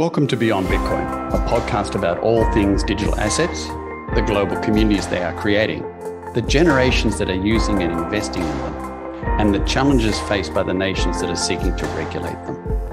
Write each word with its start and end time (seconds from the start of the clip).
Welcome 0.00 0.26
to 0.28 0.36
Beyond 0.38 0.66
Bitcoin, 0.66 1.28
a 1.28 1.46
podcast 1.46 1.94
about 1.94 2.20
all 2.20 2.50
things 2.54 2.82
digital 2.82 3.14
assets, 3.20 3.66
the 4.14 4.24
global 4.26 4.56
communities 4.60 5.06
they 5.08 5.22
are 5.22 5.34
creating, 5.34 5.82
the 6.32 6.40
generations 6.40 7.18
that 7.18 7.28
are 7.28 7.34
using 7.34 7.82
and 7.82 7.92
investing 7.92 8.42
in 8.42 8.58
them, 8.60 8.74
and 9.38 9.54
the 9.54 9.62
challenges 9.66 10.18
faced 10.20 10.54
by 10.54 10.62
the 10.62 10.72
nations 10.72 11.20
that 11.20 11.28
are 11.28 11.36
seeking 11.36 11.76
to 11.76 11.84
regulate 11.88 12.32
them. 12.46 12.89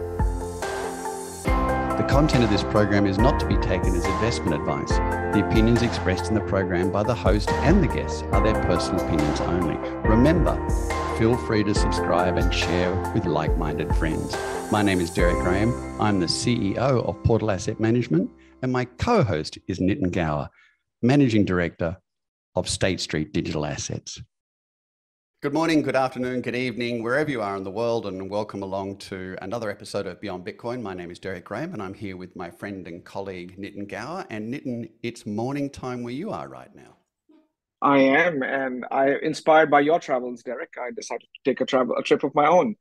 The 1.98 2.04
content 2.04 2.44
of 2.44 2.52
this 2.52 2.62
program 2.62 3.08
is 3.08 3.18
not 3.18 3.40
to 3.40 3.48
be 3.48 3.58
taken 3.58 3.96
as 3.96 4.06
investment 4.06 4.54
advice. 4.54 4.92
The 5.34 5.44
opinions 5.44 5.82
expressed 5.82 6.28
in 6.28 6.36
the 6.36 6.42
program 6.42 6.92
by 6.92 7.02
the 7.02 7.16
host 7.16 7.50
and 7.50 7.82
the 7.82 7.88
guests 7.88 8.22
are 8.32 8.44
their 8.44 8.64
personal 8.66 9.04
opinions 9.04 9.42
only. 9.42 9.76
Remember, 10.08 10.56
feel 11.18 11.36
free 11.36 11.64
to 11.64 11.74
subscribe 11.74 12.38
and 12.38 12.54
share 12.54 12.94
with 13.16 13.26
like 13.26 13.58
minded 13.58 13.96
friends. 13.96 14.38
My 14.72 14.84
name 14.84 15.00
is 15.00 15.10
Deryck 15.10 15.42
Graham. 15.44 15.74
I'm 16.00 16.20
the 16.20 16.28
CEO 16.28 16.78
of 16.78 17.24
Portal 17.24 17.50
Asset 17.50 17.80
Management, 17.80 18.30
and 18.62 18.72
my 18.72 18.86
co 18.86 19.24
host 19.24 19.58
is 19.68 19.80
Nitin 19.80 20.12
Gaur, 20.12 20.50
Managing 21.02 21.46
Director 21.46 21.98
of 22.54 22.70
State 22.70 23.02
Street 23.02 23.34
Digital 23.34 23.66
Assets. 23.66 24.22
Good 25.40 25.54
morning, 25.54 25.84
good 25.84 25.96
afternoon, 25.96 26.42
good 26.42 26.56
evening, 26.56 27.04
wherever 27.04 27.30
you 27.30 27.44
are 27.44 27.56
in 27.56 27.64
the 27.64 27.70
world, 27.70 28.08
and 28.08 28.28
welcome 28.28 28.64
along 28.64 28.98
to 28.98 29.38
another 29.40 29.70
episode 29.70 30.08
of 30.08 30.20
Beyond 30.20 30.44
Bitcoin. 30.44 30.82
My 30.82 30.96
name 30.96 31.12
is 31.12 31.20
Deryck 31.20 31.44
Graham, 31.44 31.74
and 31.74 31.84
I'm 31.84 31.94
here 31.94 32.18
with 32.18 32.36
my 32.36 32.50
friend 32.50 32.88
and 32.88 33.06
colleague 33.06 33.56
Nitin 33.56 33.88
Gaur. 33.88 34.26
And 34.32 34.52
Nitin, 34.52 34.90
it's 35.04 35.28
morning 35.28 35.70
time 35.70 36.02
where 36.02 36.12
you 36.12 36.32
are 36.32 36.50
right 36.50 36.74
now. 36.76 36.98
I 37.84 38.00
am, 38.00 38.42
and 38.42 38.84
I 38.90 39.10
inspired 39.22 39.70
by 39.70 39.82
your 39.82 40.00
travels, 40.00 40.42
Deryck. 40.42 40.76
I 40.76 40.90
decided 40.90 41.28
to 41.36 41.42
take 41.46 41.62
a 41.62 41.68
travel 41.68 41.96
a 41.96 42.02
trip 42.02 42.24
of 42.24 42.34
my 42.34 42.48
own. 42.48 42.76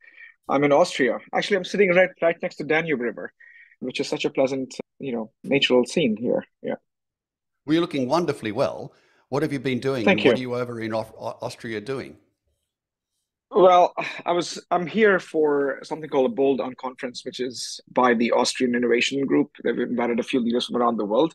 I'm 0.48 0.64
in 0.64 0.72
Austria. 0.72 1.18
Actually, 1.34 1.58
I'm 1.58 1.64
sitting 1.64 1.90
right 1.90 2.08
right 2.22 2.36
next 2.40 2.56
to 2.56 2.64
Danube 2.64 3.02
River, 3.02 3.34
which 3.80 4.00
is 4.00 4.08
such 4.08 4.24
a 4.24 4.30
pleasant, 4.30 4.74
you 4.98 5.12
know, 5.12 5.30
natural 5.44 5.84
scene 5.84 6.16
here. 6.16 6.42
Yeah. 6.62 6.76
Well, 7.66 7.74
you're 7.74 7.82
looking 7.82 8.08
wonderfully 8.08 8.52
well. 8.52 8.94
What 9.28 9.42
have 9.42 9.52
you 9.52 9.60
been 9.60 9.78
doing? 9.78 10.06
Thank 10.06 10.24
you. 10.24 10.30
What 10.30 10.38
are 10.38 10.40
you 10.40 10.54
over 10.54 10.80
in 10.80 10.94
Austria 10.94 11.82
doing? 11.82 12.16
Well, 13.50 13.94
I 14.24 14.32
was 14.32 14.64
I'm 14.70 14.86
here 14.86 15.18
for 15.18 15.78
something 15.82 16.10
called 16.10 16.30
a 16.32 16.34
Bold 16.34 16.60
On 16.60 16.74
conference, 16.74 17.24
which 17.24 17.40
is 17.40 17.80
by 17.90 18.14
the 18.14 18.32
Austrian 18.32 18.74
Innovation 18.74 19.24
Group. 19.24 19.52
They've 19.62 19.78
invited 19.78 20.18
a 20.20 20.24
few 20.24 20.40
leaders 20.40 20.66
from 20.66 20.76
around 20.76 20.96
the 20.96 21.04
world, 21.04 21.34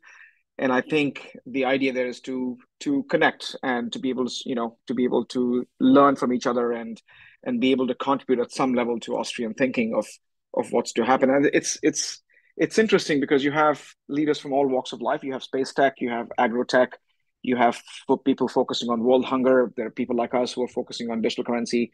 and 0.57 0.73
I 0.73 0.81
think 0.81 1.35
the 1.45 1.65
idea 1.65 1.93
there 1.93 2.07
is 2.07 2.19
to 2.21 2.57
to 2.81 3.03
connect 3.03 3.55
and 3.63 3.91
to 3.93 3.99
be 3.99 4.09
able 4.09 4.27
to 4.27 4.35
you 4.45 4.55
know 4.55 4.77
to 4.87 4.93
be 4.93 5.05
able 5.05 5.25
to 5.27 5.65
learn 5.79 6.15
from 6.15 6.33
each 6.33 6.45
other 6.45 6.73
and 6.73 7.01
and 7.43 7.61
be 7.61 7.71
able 7.71 7.87
to 7.87 7.95
contribute 7.95 8.41
at 8.41 8.51
some 8.51 8.73
level 8.73 8.99
to 9.01 9.17
Austrian 9.17 9.53
thinking 9.53 9.95
of 9.95 10.05
of 10.53 10.71
what's 10.71 10.93
to 10.93 11.05
happen. 11.05 11.29
And 11.29 11.45
it's 11.53 11.79
it's 11.81 12.21
it's 12.57 12.77
interesting 12.77 13.21
because 13.21 13.43
you 13.43 13.51
have 13.51 13.81
leaders 14.09 14.37
from 14.37 14.51
all 14.53 14.67
walks 14.67 14.91
of 14.91 15.01
life. 15.01 15.23
You 15.23 15.33
have 15.33 15.43
space 15.43 15.73
tech, 15.73 15.95
you 15.99 16.09
have 16.09 16.27
agro 16.37 16.65
tech, 16.65 16.97
you 17.41 17.55
have 17.55 17.81
people 18.25 18.47
focusing 18.47 18.89
on 18.89 19.03
world 19.03 19.25
hunger. 19.25 19.71
There 19.75 19.87
are 19.87 19.91
people 19.91 20.15
like 20.15 20.33
us 20.33 20.53
who 20.53 20.63
are 20.63 20.67
focusing 20.67 21.09
on 21.11 21.21
digital 21.21 21.43
currency 21.43 21.91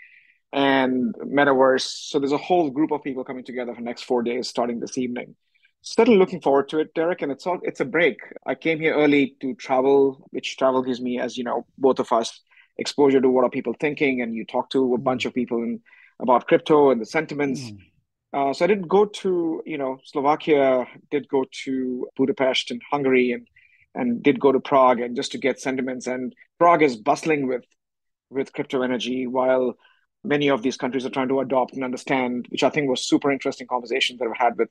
and 0.54 1.14
metaverse. 1.16 1.88
So 2.10 2.20
there's 2.20 2.32
a 2.32 2.38
whole 2.38 2.70
group 2.70 2.92
of 2.92 3.04
people 3.04 3.24
coming 3.24 3.44
together 3.44 3.74
for 3.74 3.82
the 3.82 3.86
next 3.86 4.04
four 4.04 4.24
days, 4.24 4.48
starting 4.48 4.80
this 4.80 4.98
evening. 4.98 5.36
Certainly 5.82 6.20
looking 6.20 6.42
forward 6.42 6.70
to 6.70 6.80
it, 6.80 6.94
Deryck. 6.96 7.22
And 7.22 7.32
it's 7.32 7.46
all 7.46 7.60
it's 7.64 7.80
a 7.80 7.86
break. 7.86 8.20
I 8.46 8.56
came 8.56 8.80
here 8.80 8.96
early 8.96 9.36
to 9.42 9.56
travel, 9.56 10.28
which 10.32 10.58
travel 10.58 10.82
gives 10.82 11.02
me, 11.02 11.20
as 11.20 11.38
you 11.38 11.44
know, 11.44 11.66
both 11.78 12.00
of 12.00 12.12
us 12.12 12.42
exposure 12.78 13.22
to 13.22 13.30
what 13.30 13.44
are 13.44 13.50
people 13.50 13.76
thinking, 13.80 14.22
and 14.22 14.36
you 14.36 14.46
talk 14.46 14.70
to 14.72 14.94
a 14.94 14.98
bunch 14.98 15.26
of 15.26 15.34
people 15.34 15.78
about 16.20 16.48
crypto 16.48 16.92
and 16.92 17.02
the 17.02 17.06
sentiments. 17.06 17.62
Mm. 17.62 17.80
Uh, 18.34 18.54
so 18.54 18.66
I 18.66 18.68
didn't 18.68 18.88
go 18.88 19.06
to 19.06 19.62
you 19.66 19.78
know 19.78 20.00
Slovakia, 20.04 20.86
did 21.12 21.28
go 21.30 21.46
to 21.64 22.08
Budapest 22.18 22.72
and 22.72 22.82
Hungary, 22.92 23.32
and 23.32 23.48
and 23.98 24.24
did 24.24 24.40
go 24.40 24.52
to 24.52 24.60
Prague, 24.60 25.02
and 25.02 25.16
just 25.16 25.34
to 25.34 25.38
get 25.38 25.60
sentiments. 25.60 26.08
And 26.08 26.34
Prague 26.60 26.84
is 26.84 26.96
bustling 26.96 27.48
with 27.48 27.66
with 28.30 28.54
crypto 28.54 28.82
energy, 28.82 29.28
while 29.28 29.76
many 30.24 30.50
of 30.50 30.62
these 30.62 30.78
countries 30.78 31.06
are 31.06 31.10
trying 31.10 31.30
to 31.30 31.40
adopt 31.40 31.74
and 31.74 31.84
understand, 31.84 32.46
which 32.50 32.64
I 32.64 32.70
think 32.70 32.90
was 32.90 33.08
super 33.08 33.32
interesting 33.32 33.68
conversations 33.68 34.20
that 34.20 34.28
I've 34.28 34.38
had 34.38 34.58
with 34.58 34.70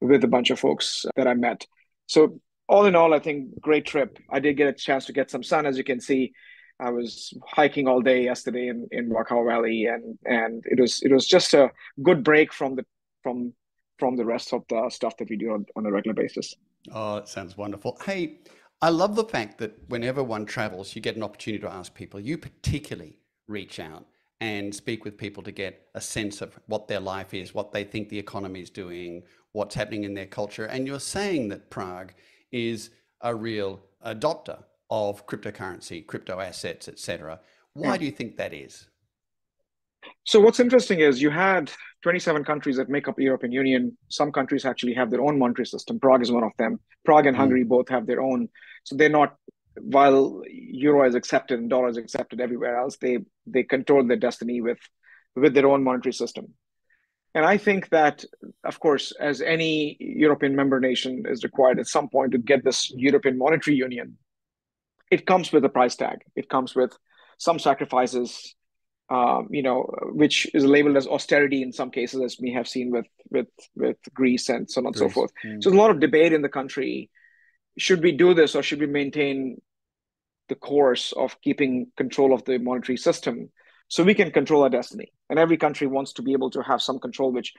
with 0.00 0.24
a 0.24 0.28
bunch 0.28 0.50
of 0.50 0.60
folks 0.60 1.06
that 1.16 1.26
I 1.26 1.34
met. 1.34 1.66
So 2.06 2.40
all 2.68 2.86
in 2.86 2.94
all, 2.94 3.14
I 3.14 3.18
think 3.18 3.60
great 3.60 3.86
trip. 3.86 4.18
I 4.30 4.40
did 4.40 4.56
get 4.56 4.68
a 4.68 4.72
chance 4.72 5.06
to 5.06 5.12
get 5.12 5.30
some 5.30 5.42
sun, 5.42 5.66
as 5.66 5.78
you 5.78 5.84
can 5.84 6.00
see. 6.00 6.32
I 6.80 6.90
was 6.90 7.32
hiking 7.46 7.86
all 7.86 8.00
day 8.00 8.24
yesterday 8.24 8.68
in, 8.68 8.88
in 8.90 9.10
Wachau 9.10 9.46
Valley, 9.46 9.86
and 9.86 10.18
and 10.24 10.64
it 10.66 10.80
was 10.80 11.02
it 11.02 11.12
was 11.12 11.26
just 11.26 11.54
a 11.54 11.70
good 12.02 12.24
break 12.24 12.52
from 12.52 12.74
the 12.74 12.84
from 13.22 13.52
from 13.98 14.16
the 14.16 14.24
rest 14.24 14.52
of 14.52 14.64
the 14.68 14.90
stuff 14.90 15.16
that 15.18 15.30
we 15.30 15.36
do 15.36 15.52
on, 15.52 15.66
on 15.76 15.86
a 15.86 15.90
regular 15.90 16.14
basis. 16.14 16.54
Oh, 16.92 17.16
it 17.16 17.28
sounds 17.28 17.56
wonderful. 17.56 17.96
Hey, 18.04 18.40
I 18.82 18.90
love 18.90 19.16
the 19.16 19.24
fact 19.24 19.58
that 19.58 19.78
whenever 19.88 20.22
one 20.22 20.46
travels, 20.46 20.94
you 20.94 21.00
get 21.00 21.16
an 21.16 21.22
opportunity 21.22 21.62
to 21.62 21.72
ask 21.72 21.94
people. 21.94 22.20
You 22.20 22.36
particularly 22.36 23.18
reach 23.48 23.80
out 23.80 24.06
and 24.40 24.74
speak 24.74 25.04
with 25.04 25.16
people 25.16 25.42
to 25.42 25.52
get 25.52 25.88
a 25.94 26.00
sense 26.00 26.42
of 26.42 26.58
what 26.66 26.88
their 26.88 27.00
life 27.00 27.32
is, 27.32 27.54
what 27.54 27.72
they 27.72 27.84
think 27.84 28.08
the 28.08 28.18
economy 28.18 28.60
is 28.60 28.70
doing, 28.70 29.22
what's 29.52 29.74
happening 29.74 30.04
in 30.04 30.14
their 30.14 30.26
culture. 30.26 30.66
And 30.66 30.86
you're 30.86 31.00
saying 31.00 31.48
that 31.48 31.70
Prague 31.70 32.12
is 32.52 32.90
a 33.22 33.34
real 33.34 33.80
adopter 34.04 34.62
of 34.90 35.26
cryptocurrency, 35.26 36.06
crypto 36.06 36.40
assets, 36.40 36.88
etc. 36.88 37.40
Why 37.72 37.92
yeah. 37.92 37.96
do 37.98 38.04
you 38.04 38.10
think 38.10 38.36
that 38.36 38.52
is? 38.52 38.88
So 40.24 40.40
what's 40.40 40.60
interesting 40.60 41.00
is 41.00 41.22
you 41.22 41.30
had 41.30 41.70
27 42.04 42.44
countries 42.44 42.76
that 42.76 42.88
make 42.88 43.08
up 43.08 43.16
the 43.16 43.24
European 43.24 43.50
Union. 43.50 43.96
Some 44.08 44.30
countries 44.30 44.64
actually 44.64 44.94
have 44.94 45.10
their 45.10 45.22
own 45.22 45.38
monetary 45.38 45.66
system. 45.66 45.98
Prague 45.98 46.22
is 46.22 46.30
one 46.30 46.44
of 46.44 46.52
them. 46.58 46.78
Prague 47.04 47.26
and 47.26 47.34
mm. 47.34 47.40
Hungary 47.40 47.64
both 47.64 47.88
have 47.88 48.06
their 48.06 48.20
own. 48.20 48.48
So 48.84 48.94
they're 48.94 49.08
not 49.08 49.36
while 49.80 50.42
euro 50.46 51.08
is 51.08 51.14
accepted 51.14 51.58
and 51.58 51.68
dollar 51.68 51.88
is 51.88 51.96
accepted 51.96 52.40
everywhere 52.40 52.76
else, 52.76 52.96
they 52.98 53.18
they 53.46 53.62
control 53.62 54.04
their 54.06 54.16
destiny 54.16 54.60
with 54.60 54.78
with 55.34 55.54
their 55.54 55.66
own 55.66 55.82
monetary 55.82 56.12
system. 56.12 56.54
And 57.34 57.44
I 57.44 57.56
think 57.56 57.88
that, 57.88 58.24
of 58.62 58.78
course, 58.78 59.12
as 59.18 59.40
any 59.40 59.96
European 59.98 60.54
member 60.54 60.78
nation 60.78 61.24
is 61.28 61.42
required 61.42 61.80
at 61.80 61.88
some 61.88 62.08
point 62.08 62.30
to 62.32 62.38
get 62.38 62.62
this 62.62 62.92
European 62.94 63.36
monetary 63.36 63.76
union, 63.76 64.18
it 65.10 65.26
comes 65.26 65.50
with 65.50 65.64
a 65.64 65.68
price 65.68 65.96
tag. 65.96 66.18
It 66.36 66.48
comes 66.48 66.76
with 66.76 66.96
some 67.38 67.58
sacrifices, 67.58 68.54
um, 69.14 69.48
you 69.50 69.62
know, 69.62 69.78
which 70.22 70.52
is 70.54 70.64
labeled 70.64 70.96
as 70.96 71.06
austerity 71.06 71.62
in 71.62 71.72
some 71.72 71.90
cases, 71.90 72.20
as 72.20 72.36
we 72.40 72.52
have 72.52 72.66
seen 72.66 72.90
with 72.90 73.06
with 73.30 73.46
with 73.76 73.96
Greece 74.12 74.48
and 74.48 74.68
so 74.68 74.80
on 74.80 74.86
and 74.86 74.96
so 74.96 75.08
forth. 75.08 75.30
Mm. 75.44 75.62
So 75.62 75.70
there's 75.70 75.78
a 75.78 75.82
lot 75.82 75.92
of 75.92 76.00
debate 76.00 76.32
in 76.32 76.42
the 76.42 76.48
country. 76.48 77.10
Should 77.78 78.02
we 78.02 78.12
do 78.12 78.34
this, 78.34 78.54
or 78.56 78.62
should 78.62 78.80
we 78.80 78.86
maintain 78.86 79.60
the 80.48 80.56
course 80.56 81.12
of 81.12 81.40
keeping 81.40 81.92
control 81.96 82.34
of 82.34 82.44
the 82.44 82.58
monetary 82.58 82.96
system 82.96 83.50
so 83.88 84.02
we 84.02 84.14
can 84.14 84.30
control 84.32 84.62
our 84.64 84.70
destiny? 84.70 85.12
And 85.30 85.38
every 85.38 85.58
country 85.58 85.86
wants 85.86 86.14
to 86.14 86.22
be 86.22 86.32
able 86.32 86.50
to 86.50 86.62
have 86.62 86.82
some 86.82 86.98
control. 86.98 87.30
Which, 87.30 87.52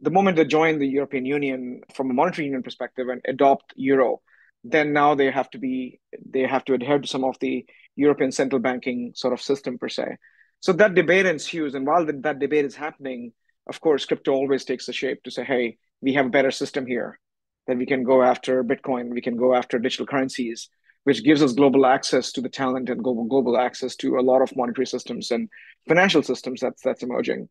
the 0.00 0.10
moment 0.10 0.36
they 0.36 0.46
join 0.46 0.78
the 0.78 0.88
European 0.88 1.26
Union 1.26 1.82
from 1.94 2.10
a 2.10 2.14
monetary 2.14 2.46
union 2.46 2.62
perspective 2.62 3.08
and 3.08 3.20
adopt 3.28 3.74
euro, 3.76 4.22
then 4.62 4.94
now 4.94 5.14
they 5.14 5.30
have 5.30 5.50
to 5.50 5.58
be 5.58 6.00
they 6.34 6.46
have 6.54 6.64
to 6.64 6.74
adhere 6.74 7.00
to 7.00 7.08
some 7.08 7.24
of 7.24 7.38
the 7.40 7.66
European 7.96 8.32
central 8.32 8.60
banking 8.60 9.12
sort 9.14 9.34
of 9.34 9.42
system 9.42 9.76
per 9.76 9.90
se. 9.90 10.16
So 10.60 10.72
that 10.72 10.94
debate 10.94 11.26
ensues, 11.26 11.74
and 11.74 11.86
while 11.86 12.06
that 12.06 12.38
debate 12.38 12.64
is 12.64 12.74
happening, 12.74 13.32
of 13.66 13.80
course, 13.80 14.06
crypto 14.06 14.32
always 14.32 14.64
takes 14.64 14.86
the 14.86 14.92
shape 14.92 15.22
to 15.24 15.30
say, 15.30 15.44
"Hey, 15.44 15.78
we 16.00 16.14
have 16.14 16.26
a 16.26 16.30
better 16.30 16.50
system 16.50 16.86
here 16.86 17.18
that 17.66 17.76
we 17.78 17.86
can 17.86 18.02
go 18.02 18.22
after 18.22 18.62
Bitcoin, 18.64 19.10
we 19.10 19.20
can 19.20 19.36
go 19.36 19.54
after 19.54 19.78
digital 19.78 20.06
currencies, 20.06 20.68
which 21.04 21.24
gives 21.24 21.42
us 21.42 21.52
global 21.52 21.86
access 21.86 22.32
to 22.32 22.40
the 22.40 22.48
talent 22.48 22.88
and 22.90 23.02
global 23.02 23.24
global 23.24 23.56
access 23.56 23.96
to 23.96 24.18
a 24.18 24.22
lot 24.30 24.42
of 24.42 24.56
monetary 24.56 24.86
systems 24.86 25.30
and 25.30 25.48
financial 25.88 26.22
systems 26.22 26.60
that's 26.60 26.82
that's 26.82 27.02
emerging." 27.02 27.48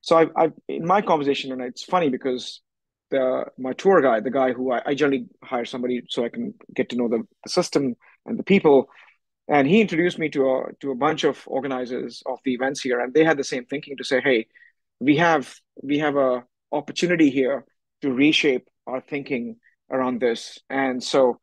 So 0.00 0.16
I've, 0.16 0.30
I've 0.36 0.52
in 0.68 0.86
my 0.86 1.00
conversation, 1.00 1.52
and 1.52 1.62
it's 1.62 1.82
funny 1.82 2.10
because 2.10 2.60
the 3.10 3.46
my 3.58 3.72
tour 3.72 4.00
guide, 4.02 4.24
the 4.24 4.30
guy 4.30 4.52
who 4.52 4.72
I, 4.72 4.82
I 4.86 4.94
generally 4.94 5.26
hire 5.42 5.64
somebody 5.64 6.02
so 6.08 6.24
I 6.24 6.28
can 6.28 6.54
get 6.74 6.90
to 6.90 6.96
know 6.96 7.08
the, 7.08 7.22
the 7.44 7.50
system 7.50 7.94
and 8.26 8.38
the 8.38 8.42
people, 8.42 8.88
and 9.48 9.68
he 9.68 9.80
introduced 9.80 10.18
me 10.18 10.28
to 10.30 10.48
a 10.50 10.62
to 10.80 10.90
a 10.90 10.94
bunch 10.94 11.24
of 11.24 11.42
organizers 11.46 12.22
of 12.26 12.38
the 12.44 12.54
events 12.54 12.80
here, 12.80 13.00
and 13.00 13.12
they 13.12 13.24
had 13.24 13.36
the 13.36 13.44
same 13.44 13.64
thinking 13.66 13.96
to 13.96 14.04
say, 14.04 14.20
hey, 14.20 14.46
we 15.00 15.16
have 15.16 15.54
we 15.82 15.98
have 15.98 16.16
a 16.16 16.44
opportunity 16.72 17.30
here 17.30 17.64
to 18.02 18.12
reshape 18.12 18.68
our 18.86 19.00
thinking 19.00 19.56
around 19.90 20.20
this, 20.20 20.58
and 20.70 21.02
so 21.02 21.38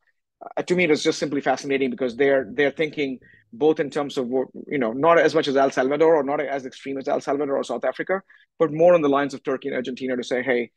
uh, 0.58 0.62
to 0.64 0.76
me 0.76 0.86
it 0.86 0.90
was 0.90 1.04
just 1.04 1.20
simply 1.20 1.42
fascinating 1.42 1.90
because 1.90 2.16
they're 2.16 2.48
they're 2.54 2.72
thinking 2.72 3.20
both 3.54 3.80
in 3.80 3.90
terms 3.90 4.18
of 4.18 4.30
you 4.68 4.78
know 4.78 4.94
not 4.94 5.18
as 5.20 5.36
much 5.36 5.48
as 5.48 5.56
El 5.56 5.72
Salvador 5.72 6.16
or 6.16 6.24
not 6.24 6.42
as 6.42 6.66
extreme 6.66 6.98
as 6.98 7.08
El 7.08 7.22
Salvador 7.22 7.58
or 7.58 7.64
South 7.64 7.86
Africa, 7.86 8.22
but 8.58 8.72
more 8.72 8.94
on 8.94 9.02
the 9.02 9.10
lines 9.10 9.34
of 9.34 9.44
Turkey 9.44 9.68
and 9.68 9.76
Argentina 9.76 10.16
to 10.16 10.24
say, 10.24 10.42
hey, 10.42 10.72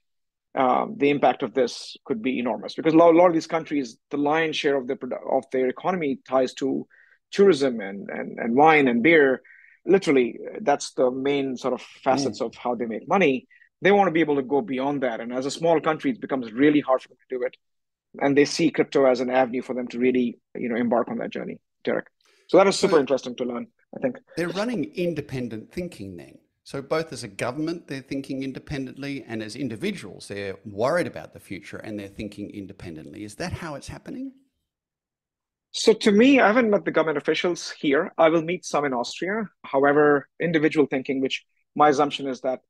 um, 0.55 0.95
the 0.99 1.11
impact 1.11 1.43
of 1.43 1.55
this 1.55 1.97
could 2.05 2.23
be 2.23 2.39
enormous. 2.39 2.75
Because 2.75 2.95
a 2.95 2.97
lot, 2.97 3.15
a 3.15 3.17
lot, 3.17 3.29
of 3.29 3.35
these 3.35 3.47
countries, 3.47 3.97
the 4.11 4.17
lion's 4.17 4.57
share 4.57 4.77
of 4.77 4.87
their 4.87 4.99
of 5.31 5.45
their 5.53 5.69
economy 5.69 6.19
ties 6.29 6.55
to 6.55 6.87
tourism 7.37 7.81
and 7.89 8.09
and, 8.19 8.29
and 8.43 8.51
wine 8.55 8.87
and 8.89 9.03
beer. 9.03 9.43
Literally, 9.87 10.29
that's 10.69 10.89
the 11.01 11.11
main 11.11 11.57
sort 11.57 11.75
of 11.75 11.83
facets 12.07 12.39
mm. 12.41 12.47
of 12.47 12.55
how 12.55 12.73
they 12.75 12.87
make 12.87 13.07
money. 13.17 13.35
they 13.85 13.93
want 13.93 14.09
to 14.09 14.17
be 14.19 14.25
able 14.27 14.37
to 14.37 14.47
go 14.55 14.61
beyond 14.63 15.03
that. 15.03 15.21
And 15.21 15.31
as 15.41 15.47
a 15.47 15.51
small 15.51 15.79
country, 15.89 16.11
it 16.13 16.21
becomes 16.27 16.47
really 16.63 16.81
hard 16.89 17.03
for 17.03 17.09
them 17.09 17.19
to 17.25 17.37
do 17.37 17.43
it. 17.49 17.55
And 18.23 18.31
they 18.37 18.47
see 18.47 18.71
crypto 18.71 19.05
as 19.13 19.21
an 19.21 19.31
avenue 19.41 19.63
for 19.69 19.75
them 19.75 19.89
to 19.89 19.99
really, 19.99 20.39
you 20.55 20.69
know, 20.71 20.77
embark 20.77 21.09
on 21.09 21.19
that 21.19 21.31
journey, 21.37 21.57
Deryck. 21.87 22.09
So 22.49 22.57
that 22.59 22.67
is 22.67 22.79
super 22.79 22.97
so 22.97 23.01
interesting 23.01 23.35
to 23.37 23.45
learn, 23.45 23.67
I 23.97 24.01
think. 24.01 24.15
They're 24.37 24.57
running 24.63 24.85
independent 24.95 25.73
thinking 25.73 26.17
then. 26.17 26.39
So 26.63 26.81
both 26.81 27.13
as 27.13 27.25
a 27.25 27.29
government, 27.29 27.89
they're 27.89 28.01
thinking 28.01 28.43
independently, 28.43 29.23
and 29.29 29.43
as 29.43 29.55
individuals, 29.55 30.29
they're 30.29 30.57
worried 30.65 31.07
about 31.07 31.35
the 31.35 31.41
future 31.41 31.77
and 31.77 31.99
they're 31.99 32.09
thinking 32.09 32.51
independently. 32.51 33.25
Is 33.25 33.35
that 33.35 33.53
how 33.53 33.75
it's 33.75 33.89
happening? 33.89 34.33
So 35.77 35.93
to 35.93 36.13
me, 36.13 36.39
I 36.39 36.47
haven't 36.47 36.71
met 36.71 36.85
the 36.85 36.93
government 36.93 37.19
officials 37.19 37.73
here. 37.73 38.13
I 38.17 38.29
will 38.29 38.43
meet 38.43 38.65
some 38.65 38.85
in 38.85 38.93
Austria. 38.93 39.51
However, 39.65 40.29
individual 40.41 40.87
thinking, 40.87 41.21
which 41.21 41.45
my 41.75 41.89
assumption 41.89 42.29
is 42.29 42.43
that 42.43 42.61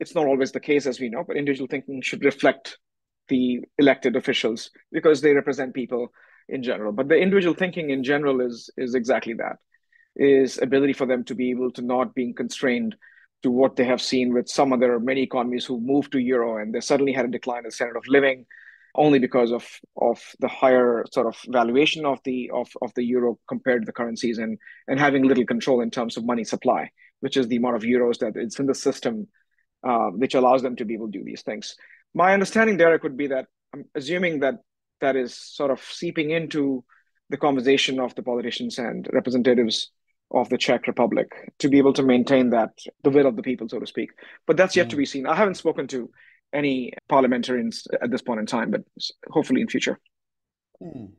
it's 0.00 0.14
not 0.14 0.26
always 0.26 0.52
the 0.52 0.60
case 0.60 0.86
as 0.86 0.98
we 0.98 1.10
know, 1.10 1.24
but 1.26 1.36
individual 1.36 1.68
thinking 1.68 2.00
should 2.00 2.24
reflect 2.24 2.78
the 3.28 3.60
elected 3.76 4.16
officials 4.16 4.70
because 4.90 5.20
they 5.20 5.34
represent 5.34 5.74
people 5.74 6.08
in 6.48 6.62
general. 6.62 6.90
But 6.90 7.10
the 7.10 7.18
individual 7.18 7.54
thinking 7.54 7.90
in 7.90 8.02
general 8.02 8.40
is 8.40 8.70
is 8.78 8.94
exactly 8.94 9.34
that 9.34 9.56
is 10.16 10.56
ability 10.56 10.94
for 10.94 11.04
them 11.04 11.24
to 11.24 11.34
be 11.34 11.50
able 11.50 11.70
to 11.72 11.82
not 11.82 12.14
being 12.14 12.32
constrained 12.32 12.96
to 13.42 13.50
what 13.50 13.76
they 13.76 13.84
have 13.84 14.00
seen 14.00 14.32
with 14.32 14.48
some 14.48 14.72
other 14.72 14.98
many 14.98 15.22
economies 15.22 15.66
who 15.66 15.78
moved 15.82 16.12
to 16.12 16.18
euro 16.18 16.56
and 16.56 16.74
they 16.74 16.80
suddenly 16.80 17.12
had 17.12 17.26
a 17.26 17.36
decline 17.36 17.58
in 17.58 17.64
the 17.64 17.70
standard 17.70 17.98
of 17.98 18.08
living 18.08 18.46
only 18.94 19.18
because 19.18 19.52
of 19.52 19.66
of 19.96 20.22
the 20.40 20.48
higher 20.48 21.04
sort 21.12 21.26
of 21.26 21.36
valuation 21.48 22.04
of 22.04 22.20
the 22.24 22.50
of, 22.52 22.68
of 22.82 22.92
the 22.94 23.04
euro 23.04 23.38
compared 23.48 23.82
to 23.82 23.86
the 23.86 23.92
currencies 23.92 24.38
and 24.38 24.58
and 24.86 24.98
having 24.98 25.24
little 25.24 25.46
control 25.46 25.80
in 25.80 25.90
terms 25.90 26.16
of 26.16 26.24
money 26.24 26.44
supply 26.44 26.90
which 27.20 27.36
is 27.36 27.48
the 27.48 27.56
amount 27.56 27.76
of 27.76 27.82
euros 27.82 28.18
that 28.18 28.32
it's 28.36 28.58
in 28.58 28.66
the 28.66 28.74
system 28.74 29.26
uh, 29.86 30.08
which 30.10 30.34
allows 30.34 30.62
them 30.62 30.76
to 30.76 30.84
be 30.84 30.94
able 30.94 31.10
to 31.10 31.18
do 31.18 31.24
these 31.24 31.42
things 31.42 31.76
my 32.14 32.32
understanding 32.32 32.78
deryck 32.78 33.02
would 33.02 33.16
be 33.16 33.26
that 33.28 33.46
i'm 33.74 33.84
assuming 33.94 34.40
that 34.40 34.56
that 35.00 35.16
is 35.16 35.34
sort 35.34 35.70
of 35.70 35.80
seeping 35.80 36.30
into 36.30 36.84
the 37.30 37.36
conversation 37.36 38.00
of 38.00 38.14
the 38.14 38.22
politicians 38.22 38.78
and 38.78 39.08
representatives 39.12 39.90
of 40.30 40.48
the 40.48 40.58
Czech 40.58 40.86
Republic 40.86 41.28
to 41.58 41.68
be 41.68 41.78
able 41.78 41.92
to 41.94 42.02
maintain 42.02 42.50
that 42.50 42.70
the 43.02 43.10
will 43.10 43.26
of 43.26 43.36
the 43.36 43.42
people, 43.42 43.68
so 43.68 43.78
to 43.78 43.86
speak. 43.86 44.10
But 44.46 44.56
that's 44.56 44.76
yet 44.76 44.86
mm. 44.86 44.90
to 44.90 44.96
be 44.96 45.06
seen. 45.06 45.26
I 45.26 45.34
haven't 45.34 45.56
spoken 45.56 45.86
to 45.88 46.10
any 46.52 46.92
parliamentarians 47.08 47.86
at 48.02 48.10
this 48.10 48.22
point 48.22 48.40
in 48.40 48.46
time, 48.46 48.70
but 48.70 48.82
hopefully 49.30 49.60
in 49.60 49.68
future. 49.68 49.98
Mm. 50.82 51.12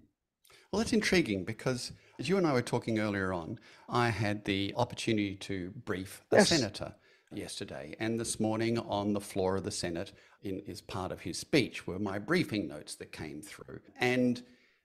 Well, 0.72 0.80
that's 0.80 0.94
intriguing 0.94 1.46
because 1.46 1.92
as 2.20 2.30
you 2.30 2.38
and 2.38 2.46
I 2.46 2.54
were 2.54 2.62
talking 2.62 3.00
earlier 3.00 3.34
on, 3.34 3.60
I 3.88 4.10
had 4.10 4.46
the 4.46 4.74
opportunity 4.76 5.36
to 5.38 5.72
brief 5.86 6.24
a 6.31 6.38
yes. 6.38 6.50
senator 6.50 6.94
yesterday, 7.34 7.96
and 8.00 8.20
this 8.20 8.40
morning 8.40 8.78
on 8.80 9.14
the 9.14 9.22
floor 9.22 9.58
of 9.58 9.64
the 9.64 9.72
Senate, 9.72 10.14
in 10.42 10.62
as 10.68 10.81
part 10.81 11.12
of 11.12 11.22
his 11.22 11.38
speech, 11.38 11.88
were 11.88 12.00
my 12.00 12.20
briefing 12.20 12.68
notes 12.68 12.96
that 12.96 13.12
came 13.12 13.42
through. 13.42 13.80
And 14.00 14.44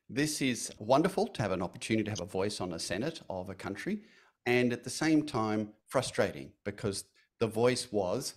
this 0.09 0.43
is 0.43 0.73
wonderful 0.79 1.27
to 1.29 1.43
have 1.43 1.53
an 1.53 1.63
opportunity 1.63 2.05
to 2.05 2.11
have 2.11 2.21
a 2.21 2.27
voice 2.27 2.61
on 2.61 2.73
a 2.73 2.79
Senate 2.79 3.21
of 3.29 3.51
a 3.51 3.55
country, 3.55 4.03
and 4.47 4.73
at 4.73 4.85
the 4.85 4.91
same 4.91 5.25
time, 5.25 5.71
frustrating 5.87 6.53
because 6.65 7.05
the 7.41 7.47
voice 7.47 7.89
was 7.91 8.35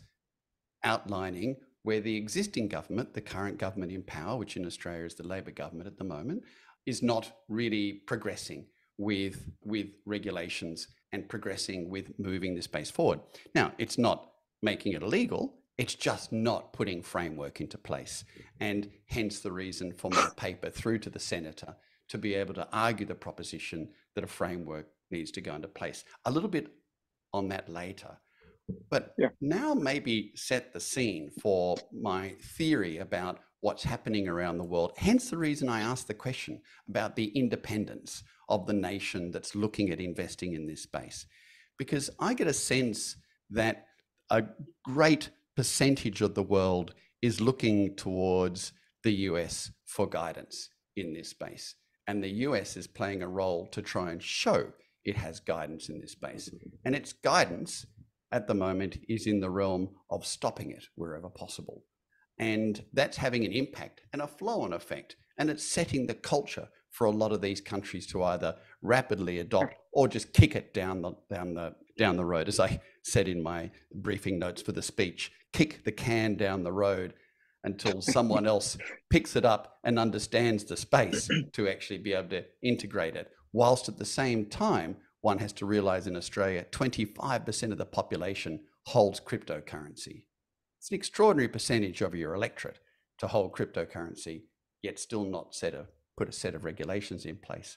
outlining 0.83 1.57
where 1.87 2.01
the 2.01 2.17
existing 2.17 2.67
government, 2.67 3.13
the 3.13 3.21
current 3.21 3.57
government 3.57 3.93
in 3.93 4.03
power, 4.03 4.35
which 4.35 4.57
in 4.57 4.65
Australia 4.65 5.05
is 5.05 5.15
the 5.15 5.25
Labor 5.25 5.51
government 5.51 5.87
at 5.87 5.97
the 5.97 6.03
moment, 6.03 6.43
is 6.85 7.01
not 7.01 7.31
really 7.47 7.93
progressing 8.05 8.65
with, 8.97 9.49
with 9.63 9.87
regulations 10.05 10.89
and 11.13 11.29
progressing 11.29 11.89
with 11.89 12.11
moving 12.19 12.53
the 12.53 12.61
space 12.61 12.91
forward. 12.91 13.21
Now, 13.55 13.71
it's 13.77 13.97
not 13.97 14.31
making 14.61 14.95
it 14.95 15.01
illegal, 15.01 15.59
it's 15.77 15.95
just 15.95 16.33
not 16.33 16.73
putting 16.73 17.01
framework 17.01 17.61
into 17.61 17.77
place. 17.77 18.25
And 18.59 18.89
hence 19.05 19.39
the 19.39 19.53
reason 19.53 19.93
for 19.93 20.11
my 20.11 20.27
paper 20.35 20.69
through 20.69 20.99
to 20.99 21.09
the 21.09 21.19
senator 21.19 21.73
to 22.09 22.17
be 22.17 22.33
able 22.33 22.55
to 22.55 22.67
argue 22.73 23.05
the 23.05 23.15
proposition 23.15 23.87
that 24.13 24.25
a 24.25 24.27
framework 24.27 24.87
needs 25.09 25.31
to 25.31 25.39
go 25.39 25.55
into 25.55 25.69
place. 25.69 26.03
A 26.25 26.31
little 26.31 26.49
bit 26.49 26.67
on 27.33 27.47
that 27.47 27.69
later. 27.69 28.17
But 28.89 29.13
yeah. 29.17 29.29
now 29.41 29.73
maybe 29.73 30.31
set 30.35 30.73
the 30.73 30.79
scene 30.79 31.31
for 31.41 31.77
my 31.93 32.35
theory 32.41 32.97
about 32.97 33.39
what's 33.61 33.83
happening 33.83 34.27
around 34.27 34.57
the 34.57 34.63
world. 34.63 34.93
Hence 34.97 35.29
the 35.29 35.37
reason 35.37 35.69
I 35.69 35.81
asked 35.81 36.07
the 36.07 36.13
question 36.13 36.61
about 36.87 37.15
the 37.15 37.27
independence 37.29 38.23
of 38.49 38.65
the 38.65 38.73
nation 38.73 39.31
that's 39.31 39.55
looking 39.55 39.89
at 39.89 39.99
investing 39.99 40.53
in 40.53 40.67
this 40.67 40.83
space. 40.83 41.25
Because 41.77 42.09
I 42.19 42.33
get 42.33 42.47
a 42.47 42.53
sense 42.53 43.15
that 43.49 43.85
a 44.29 44.43
great 44.83 45.29
percentage 45.55 46.21
of 46.21 46.35
the 46.35 46.43
world 46.43 46.93
is 47.21 47.41
looking 47.41 47.95
towards 47.95 48.73
the 49.03 49.11
US 49.11 49.71
for 49.85 50.07
guidance 50.07 50.69
in 50.95 51.13
this 51.13 51.29
space. 51.29 51.75
And 52.07 52.23
the 52.23 52.29
US 52.45 52.77
is 52.77 52.87
playing 52.87 53.23
a 53.23 53.27
role 53.27 53.67
to 53.67 53.81
try 53.81 54.11
and 54.11 54.21
show 54.21 54.71
it 55.03 55.15
has 55.15 55.39
guidance 55.39 55.89
in 55.89 55.99
this 55.99 56.11
space. 56.11 56.49
And 56.85 56.95
its 56.95 57.13
guidance 57.13 57.85
at 58.31 58.47
the 58.47 58.53
moment 58.53 58.97
is 59.07 59.27
in 59.27 59.39
the 59.39 59.49
realm 59.49 59.89
of 60.09 60.25
stopping 60.25 60.71
it 60.71 60.85
wherever 60.95 61.29
possible. 61.29 61.83
And 62.39 62.83
that's 62.93 63.17
having 63.17 63.45
an 63.45 63.51
impact 63.51 64.01
and 64.13 64.21
a 64.21 64.27
flow 64.27 64.61
on 64.61 64.73
effect. 64.73 65.15
And 65.37 65.49
it's 65.49 65.67
setting 65.67 66.07
the 66.07 66.13
culture 66.13 66.67
for 66.91 67.05
a 67.05 67.11
lot 67.11 67.31
of 67.31 67.41
these 67.41 67.61
countries 67.61 68.07
to 68.07 68.23
either 68.23 68.55
rapidly 68.81 69.39
adopt 69.39 69.75
or 69.93 70.07
just 70.07 70.33
kick 70.33 70.55
it 70.55 70.73
down 70.73 71.01
the, 71.01 71.13
down 71.29 71.53
the, 71.53 71.75
down 71.97 72.17
the 72.17 72.25
road. 72.25 72.47
As 72.47 72.59
I 72.59 72.81
said 73.03 73.27
in 73.27 73.41
my 73.41 73.71
briefing 73.93 74.39
notes 74.39 74.61
for 74.61 74.71
the 74.71 74.81
speech, 74.81 75.31
kick 75.53 75.83
the 75.83 75.91
can 75.91 76.35
down 76.35 76.63
the 76.63 76.71
road 76.71 77.13
until 77.63 78.01
someone 78.01 78.45
else 78.45 78.77
picks 79.09 79.35
it 79.35 79.45
up 79.45 79.79
and 79.83 79.97
understands 79.99 80.63
the 80.63 80.77
space 80.77 81.27
to 81.53 81.67
actually 81.67 81.99
be 81.99 82.13
able 82.13 82.29
to 82.29 82.45
integrate 82.63 83.15
it. 83.15 83.31
Whilst 83.53 83.89
at 83.89 83.97
the 83.97 84.05
same 84.05 84.45
time, 84.45 84.97
one 85.27 85.39
has 85.39 85.51
to 85.51 85.65
realize 85.65 86.07
in 86.07 86.15
Australia, 86.15 86.65
25% 86.71 87.73
of 87.73 87.77
the 87.77 87.85
population 87.85 88.61
holds 88.85 89.19
cryptocurrency. 89.19 90.23
It's 90.79 90.89
an 90.89 90.95
extraordinary 90.95 91.49
percentage 91.49 91.99
of 91.99 92.15
your 92.15 92.33
electorate 92.33 92.79
to 93.17 93.27
hold 93.27 93.51
cryptocurrency, 93.51 94.43
yet 94.81 94.97
still 94.97 95.25
not 95.25 95.53
set 95.53 95.73
a, 95.73 95.85
put 96.15 96.29
a 96.29 96.31
set 96.31 96.55
of 96.55 96.63
regulations 96.63 97.25
in 97.25 97.35
place. 97.35 97.75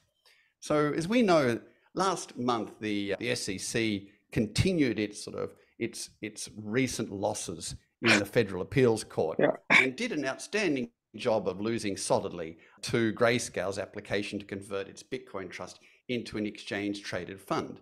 So 0.61 0.93
as 0.93 1.09
we 1.09 1.23
know, 1.23 1.59
last 1.93 2.37
month 2.37 2.79
the, 2.79 3.15
the 3.19 3.35
SEC 3.35 4.03
continued 4.31 4.97
its 4.97 5.21
sort 5.21 5.35
of 5.35 5.49
its 5.77 6.11
its 6.21 6.49
recent 6.55 7.11
losses 7.11 7.75
in 8.01 8.17
the 8.17 8.25
federal 8.37 8.61
appeals 8.61 9.03
court 9.03 9.37
yeah. 9.39 9.57
and 9.71 9.97
did 9.97 10.13
an 10.13 10.25
outstanding 10.25 10.89
job 11.17 11.49
of 11.49 11.59
losing 11.59 11.97
solidly 11.97 12.57
to 12.81 13.11
Grayscale's 13.11 13.77
application 13.77 14.39
to 14.39 14.45
convert 14.45 14.87
its 14.87 15.03
Bitcoin 15.03 15.49
trust 15.49 15.79
into 16.11 16.37
an 16.37 16.45
exchange 16.45 17.03
traded 17.03 17.39
fund. 17.39 17.79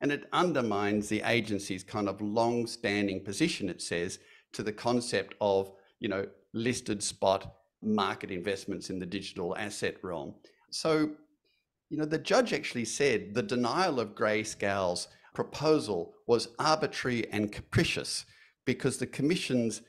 And 0.00 0.12
it 0.12 0.28
undermines 0.32 1.08
the 1.08 1.22
agency's 1.24 1.82
kind 1.82 2.08
of 2.08 2.20
long 2.20 2.66
standing 2.66 3.24
position, 3.24 3.68
it 3.68 3.80
says, 3.80 4.18
to 4.52 4.62
the 4.62 4.72
concept 4.72 5.34
of, 5.40 5.70
you 6.00 6.08
know, 6.08 6.26
listed 6.52 7.02
spot 7.02 7.54
market 7.82 8.30
investments 8.30 8.90
in 8.90 8.98
the 8.98 9.06
digital 9.06 9.56
asset 9.56 9.96
realm. 10.02 10.34
So, 10.70 11.10
you 11.88 11.96
know, 11.98 12.04
the 12.04 12.18
judge 12.18 12.52
actually 12.52 12.84
said 12.84 13.34
the 13.34 13.42
denial 13.42 14.00
of 14.00 14.14
Grayscale's 14.14 15.08
proposal 15.34 16.14
was 16.26 16.48
arbitrary 16.58 17.30
and 17.32 17.52
capricious 17.52 18.24
because 18.64 18.98
the 18.98 19.06
commissions 19.06 19.82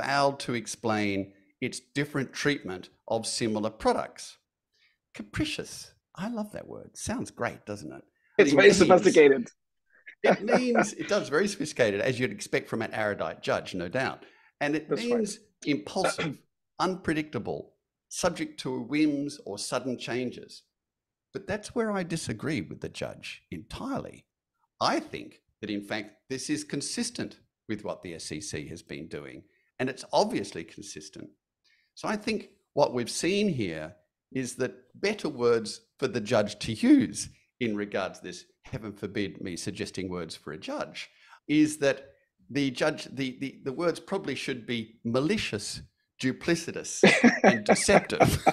failed 0.00 0.40
to 0.40 0.54
explain 0.54 1.32
its 1.60 1.80
different 1.80 2.32
treatment 2.32 2.88
of 3.08 3.26
similar 3.26 3.70
products. 3.70 4.38
Capricious. 5.14 5.91
I 6.14 6.28
love 6.28 6.52
that 6.52 6.68
word. 6.68 6.96
Sounds 6.96 7.30
great, 7.30 7.64
doesn't 7.66 7.92
it? 7.92 8.02
It's 8.38 8.52
it 8.52 8.56
very 8.56 8.68
means, 8.68 8.78
sophisticated. 8.78 9.48
it 10.22 10.42
means 10.42 10.92
it 10.94 11.08
does 11.08 11.28
very 11.28 11.48
sophisticated, 11.48 12.00
as 12.00 12.18
you'd 12.18 12.32
expect 12.32 12.68
from 12.68 12.82
an 12.82 12.92
erudite 12.92 13.42
judge, 13.42 13.74
no 13.74 13.88
doubt. 13.88 14.24
And 14.60 14.76
it 14.76 14.88
That's 14.88 15.02
means 15.02 15.38
right. 15.38 15.76
impulsive, 15.76 16.42
unpredictable, 16.78 17.74
subject 18.08 18.60
to 18.60 18.80
whims 18.80 19.40
or 19.46 19.58
sudden 19.58 19.98
changes. 19.98 20.62
But 21.32 21.46
that's 21.46 21.74
where 21.74 21.90
I 21.90 22.02
disagree 22.02 22.60
with 22.60 22.80
the 22.80 22.88
judge 22.88 23.42
entirely. 23.50 24.26
I 24.80 25.00
think 25.00 25.40
that, 25.60 25.70
in 25.70 25.82
fact, 25.82 26.16
this 26.28 26.50
is 26.50 26.64
consistent 26.64 27.38
with 27.68 27.84
what 27.84 28.02
the 28.02 28.18
SEC 28.18 28.66
has 28.68 28.82
been 28.82 29.08
doing, 29.08 29.44
and 29.78 29.88
it's 29.88 30.04
obviously 30.12 30.64
consistent. 30.64 31.30
So 31.94 32.08
I 32.08 32.16
think 32.16 32.50
what 32.74 32.92
we've 32.92 33.10
seen 33.10 33.48
here 33.48 33.94
is 34.34 34.56
that 34.56 34.74
better 34.94 35.28
words 35.28 35.80
for 35.98 36.08
the 36.08 36.20
judge 36.20 36.58
to 36.60 36.72
use 36.72 37.28
in 37.60 37.76
regards 37.76 38.18
to 38.18 38.26
this, 38.26 38.44
heaven 38.64 38.92
forbid 38.92 39.40
me 39.40 39.56
suggesting 39.56 40.08
words 40.08 40.34
for 40.34 40.52
a 40.52 40.58
judge, 40.58 41.10
is 41.48 41.78
that 41.78 42.06
the 42.50 42.70
judge, 42.70 43.08
the, 43.12 43.38
the, 43.40 43.60
the 43.64 43.72
words 43.72 44.00
probably 44.00 44.34
should 44.34 44.66
be 44.66 44.96
malicious, 45.04 45.80
duplicitous, 46.20 47.02
and 47.42 47.64
deceptive. 47.64 48.44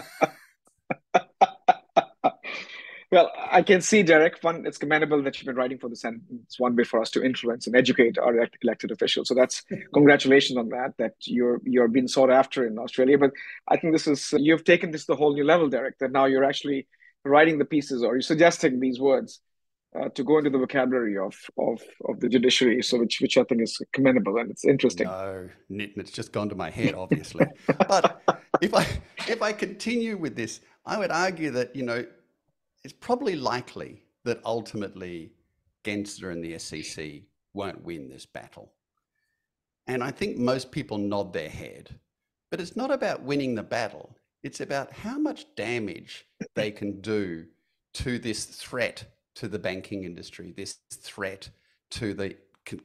Well, 3.11 3.31
I 3.35 3.63
can 3.63 3.81
see, 3.81 4.03
Deryck. 4.03 4.43
One, 4.43 4.67
it's 4.67 4.77
commendable 4.77 5.23
that 5.23 5.37
you've 5.37 5.47
been 5.47 5.55
writing 5.55 5.79
for 5.79 5.89
the 5.89 5.95
Senate. 5.95 6.21
It's 6.43 6.59
one 6.59 6.75
way 6.75 6.83
for 6.83 7.01
us 7.01 7.09
to 7.11 7.23
influence 7.23 7.65
and 7.65 7.75
educate 7.75 8.19
our 8.19 8.47
elected 8.61 8.91
officials. 8.91 9.29
So 9.29 9.33
that's 9.33 9.63
congratulations 9.93 10.57
on 10.57 10.69
that. 10.69 10.93
That 10.99 11.13
you're 11.25 11.59
you're 11.63 11.87
being 11.87 12.07
sought 12.07 12.29
after 12.29 12.67
in 12.67 12.77
Australia. 12.77 13.17
But 13.17 13.31
I 13.67 13.77
think 13.77 13.93
this 13.93 14.05
is 14.05 14.31
you've 14.37 14.63
taken 14.63 14.91
this 14.91 15.05
to 15.05 15.13
the 15.13 15.15
whole 15.15 15.33
new 15.33 15.43
level, 15.43 15.69
Deryck. 15.69 15.97
That 15.99 16.11
now 16.11 16.25
you're 16.25 16.43
actually 16.43 16.87
writing 17.25 17.57
the 17.57 17.65
pieces, 17.65 18.03
or 18.03 18.13
you're 18.13 18.21
suggesting 18.21 18.79
these 18.79 18.99
words 18.99 19.41
uh, 19.99 20.09
to 20.09 20.23
go 20.23 20.37
into 20.37 20.51
the 20.51 20.59
vocabulary 20.59 21.17
of 21.17 21.35
of 21.57 21.81
of 22.05 22.19
the 22.19 22.29
judiciary. 22.29 22.83
So 22.83 22.99
which 22.99 23.21
which 23.21 23.39
I 23.39 23.43
think 23.43 23.63
is 23.63 23.81
commendable 23.91 24.37
and 24.37 24.51
it's 24.51 24.65
interesting. 24.65 25.07
No, 25.07 25.49
it's 25.69 26.11
just 26.11 26.31
gone 26.31 26.49
to 26.49 26.55
my 26.55 26.69
head, 26.69 26.93
obviously. 26.93 27.47
but 27.87 28.21
if 28.61 28.73
I 28.75 28.85
if 29.27 29.41
I 29.41 29.51
continue 29.51 30.15
with 30.15 30.35
this, 30.35 30.61
I 30.85 30.99
would 30.99 31.09
argue 31.09 31.49
that 31.51 31.75
you 31.75 31.81
know 31.81 32.05
it's 32.83 32.93
probably 32.93 33.35
likely 33.35 34.03
that 34.25 34.41
ultimately 34.45 35.31
Gensler 35.83 36.31
and 36.31 36.43
the 36.43 36.57
SEC 36.59 37.21
won't 37.53 37.83
win 37.83 38.09
this 38.09 38.25
battle. 38.25 38.71
And 39.87 40.03
I 40.03 40.11
think 40.11 40.37
most 40.37 40.71
people 40.71 40.97
nod 40.97 41.33
their 41.33 41.49
head. 41.49 41.99
But 42.51 42.59
it's 42.59 42.75
not 42.75 42.91
about 42.91 43.23
winning 43.23 43.55
the 43.55 43.63
battle, 43.63 44.15
it's 44.43 44.61
about 44.61 44.91
how 44.91 45.17
much 45.17 45.45
damage 45.55 46.25
they 46.55 46.71
can 46.71 47.01
do 47.01 47.45
to 47.93 48.19
this 48.19 48.45
threat 48.45 49.05
to 49.35 49.47
the 49.47 49.59
banking 49.59 50.03
industry, 50.03 50.53
this 50.55 50.77
threat 51.01 51.49
to 51.91 52.13
the 52.13 52.35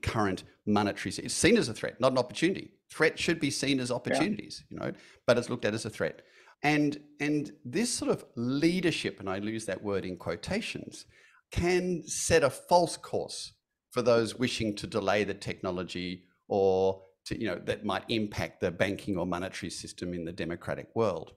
current 0.03 0.45
monetary. 0.67 1.15
It's 1.19 1.35
seen 1.35 1.57
as 1.57 1.69
a 1.69 1.75
threat, 1.75 2.01
not 2.01 2.13
an 2.13 2.19
opportunity. 2.19 2.71
Threat 2.91 3.19
should 3.19 3.41
be 3.41 3.51
seen 3.51 3.81
as 3.81 3.91
opportunities, 3.91 4.65
yeah. 4.71 4.75
you 4.75 4.81
know, 4.81 4.97
but 5.27 5.37
it's 5.37 5.51
looked 5.51 5.65
at 5.65 5.75
as 5.75 5.85
a 5.85 5.91
threat. 5.91 6.23
And, 6.65 6.99
and 7.21 7.53
this 7.65 7.93
sort 7.93 8.11
of 8.11 8.25
leadership, 8.37 9.21
and 9.21 9.29
I 9.29 9.37
use 9.37 9.67
that 9.67 9.85
word 9.85 10.05
in 10.05 10.17
quotations, 10.17 11.05
can 11.53 12.03
set 12.09 12.43
a 12.43 12.51
false 12.51 12.97
course 12.97 13.53
for 13.91 14.03
those 14.03 14.37
wishing 14.37 14.75
to 14.77 14.87
delay 14.87 15.25
the 15.25 15.35
technology 15.35 16.25
or 16.49 17.03
to, 17.27 17.39
you 17.39 17.47
know, 17.47 17.61
that 17.65 17.85
might 17.85 18.05
impact 18.09 18.61
the 18.61 18.71
banking 18.71 19.17
or 19.17 19.27
monetary 19.27 19.71
system 19.71 20.15
in 20.15 20.25
the 20.25 20.33
democratic 20.33 20.89
world. 20.95 21.33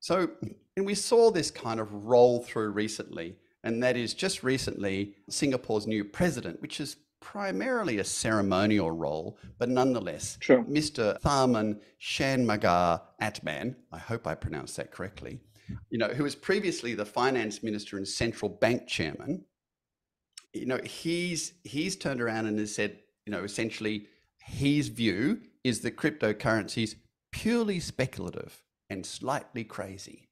So, 0.00 0.30
and 0.76 0.84
we 0.84 0.94
saw 0.94 1.30
this 1.30 1.50
kind 1.50 1.78
of 1.78 2.04
roll 2.06 2.42
through 2.42 2.70
recently, 2.70 3.36
and 3.62 3.82
that 3.82 3.96
is 3.96 4.14
just 4.14 4.42
recently 4.42 5.14
Singapore's 5.30 5.86
new 5.86 6.04
president, 6.04 6.60
which 6.60 6.80
is 6.80 6.96
primarily 7.24 7.98
a 7.98 8.04
ceremonial 8.04 8.90
role, 8.90 9.38
but 9.58 9.70
nonetheless, 9.70 10.36
sure. 10.40 10.62
Mr. 10.64 11.18
Tharman 11.22 11.80
Shanmugam 11.98 13.74
I 13.90 13.98
hope 13.98 14.26
I 14.26 14.34
pronounced 14.34 14.76
that 14.76 14.92
correctly, 14.92 15.40
you 15.88 15.96
know, 15.96 16.08
who 16.08 16.22
was 16.22 16.34
previously 16.34 16.94
the 16.94 17.06
finance 17.06 17.62
minister 17.62 17.96
and 17.96 18.06
central 18.06 18.50
bank 18.50 18.86
chairman, 18.86 19.42
you 20.52 20.66
know, 20.66 20.78
he's 20.84 21.54
he's 21.64 21.96
turned 21.96 22.20
around 22.20 22.44
and 22.46 22.58
has 22.58 22.74
said, 22.74 22.98
you 23.24 23.32
know, 23.32 23.42
essentially 23.42 24.06
his 24.38 24.88
view 24.88 25.40
is 25.64 25.80
that 25.80 25.96
cryptocurrencies 25.96 26.94
purely 27.32 27.80
speculative 27.80 28.62
and 28.90 29.04
slightly 29.06 29.64
crazy. 29.64 30.28